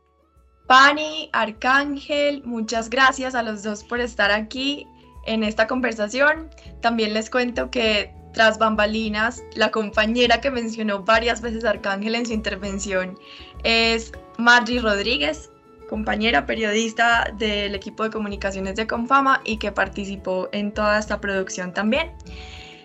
Pani, 0.66 1.28
Arcángel, 1.32 2.42
muchas 2.44 2.88
gracias 2.88 3.34
a 3.34 3.42
los 3.42 3.62
dos 3.62 3.84
por 3.84 4.00
estar 4.00 4.30
aquí 4.30 4.86
en 5.26 5.44
esta 5.44 5.66
conversación. 5.66 6.50
También 6.80 7.12
les 7.14 7.28
cuento 7.28 7.70
que 7.70 8.14
tras 8.32 8.58
bambalinas, 8.58 9.42
la 9.54 9.70
compañera 9.70 10.40
que 10.40 10.50
mencionó 10.50 11.02
varias 11.02 11.42
veces 11.42 11.64
Arcángel 11.64 12.14
en 12.14 12.26
su 12.26 12.32
intervención 12.32 13.18
es 13.62 14.12
Margie 14.38 14.80
Rodríguez, 14.80 15.50
compañera 15.92 16.46
periodista 16.46 17.30
del 17.36 17.74
equipo 17.74 18.02
de 18.02 18.08
comunicaciones 18.08 18.76
de 18.76 18.86
Confama 18.86 19.42
y 19.44 19.58
que 19.58 19.72
participó 19.72 20.48
en 20.50 20.72
toda 20.72 20.98
esta 20.98 21.20
producción 21.20 21.74
también. 21.74 22.12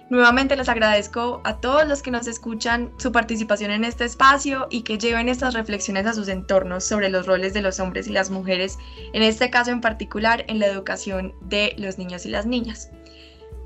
Nuevamente 0.10 0.58
les 0.58 0.68
agradezco 0.68 1.39
a 1.45 1.55
todos 1.55 1.88
los 1.88 2.01
que 2.01 2.12
nos 2.12 2.28
escuchan 2.28 2.91
su 2.97 3.14
participación 3.14 3.72
en 3.72 3.86
este 3.86 4.03
espacio 4.03 4.68
y 4.70 4.82
que 4.82 4.97
lleven 4.97 5.30
estas 5.30 5.53
reflexiones 5.53 6.05
a 6.05 6.12
sus 6.12 6.28
entornos 6.28 6.84
sobre 6.84 7.08
los 7.08 7.26
roles 7.26 7.53
de 7.53 7.62
los 7.62 7.80
hombres 7.80 8.08
y 8.08 8.12
las 8.12 8.30
mujeres, 8.30 8.78
en 9.14 9.24
este 9.24 9.49
caso 9.49 9.72
en 9.72 9.80
particular 9.80 10.43
en 10.49 10.60
la 10.60 10.66
educación 10.66 11.34
de 11.43 11.76
los 11.78 11.97
niños 11.97 12.26
y 12.26 12.30
las 12.30 12.45
niñas. 12.45 12.91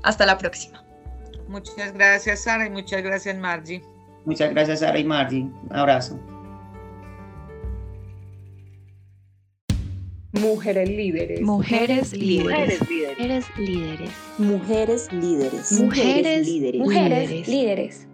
Hasta 0.04 0.24
la 0.24 0.38
próxima. 0.38 0.84
Muchas 1.48 1.92
gracias 1.92 2.44
Sara 2.44 2.66
y 2.66 2.70
muchas 2.70 3.02
gracias 3.02 3.36
Margie. 3.36 3.82
Muchas 4.24 4.50
gracias 4.50 4.78
Sara 4.78 5.00
y 5.00 5.04
Margie. 5.04 5.50
Un 5.68 5.76
abrazo. 5.76 6.16
Mujeres 10.32 10.88
líderes. 10.88 11.42
Mujeres 11.42 12.12
líderes. 12.14 12.80
Mujeres 12.80 13.44
líderes. 13.58 14.14
Mujeres 14.38 15.12
líderes. 15.12 15.72
Mujeres 15.72 16.48
líderes. 16.48 16.80
Mujeres 16.80 17.48
líderes. 17.48 18.08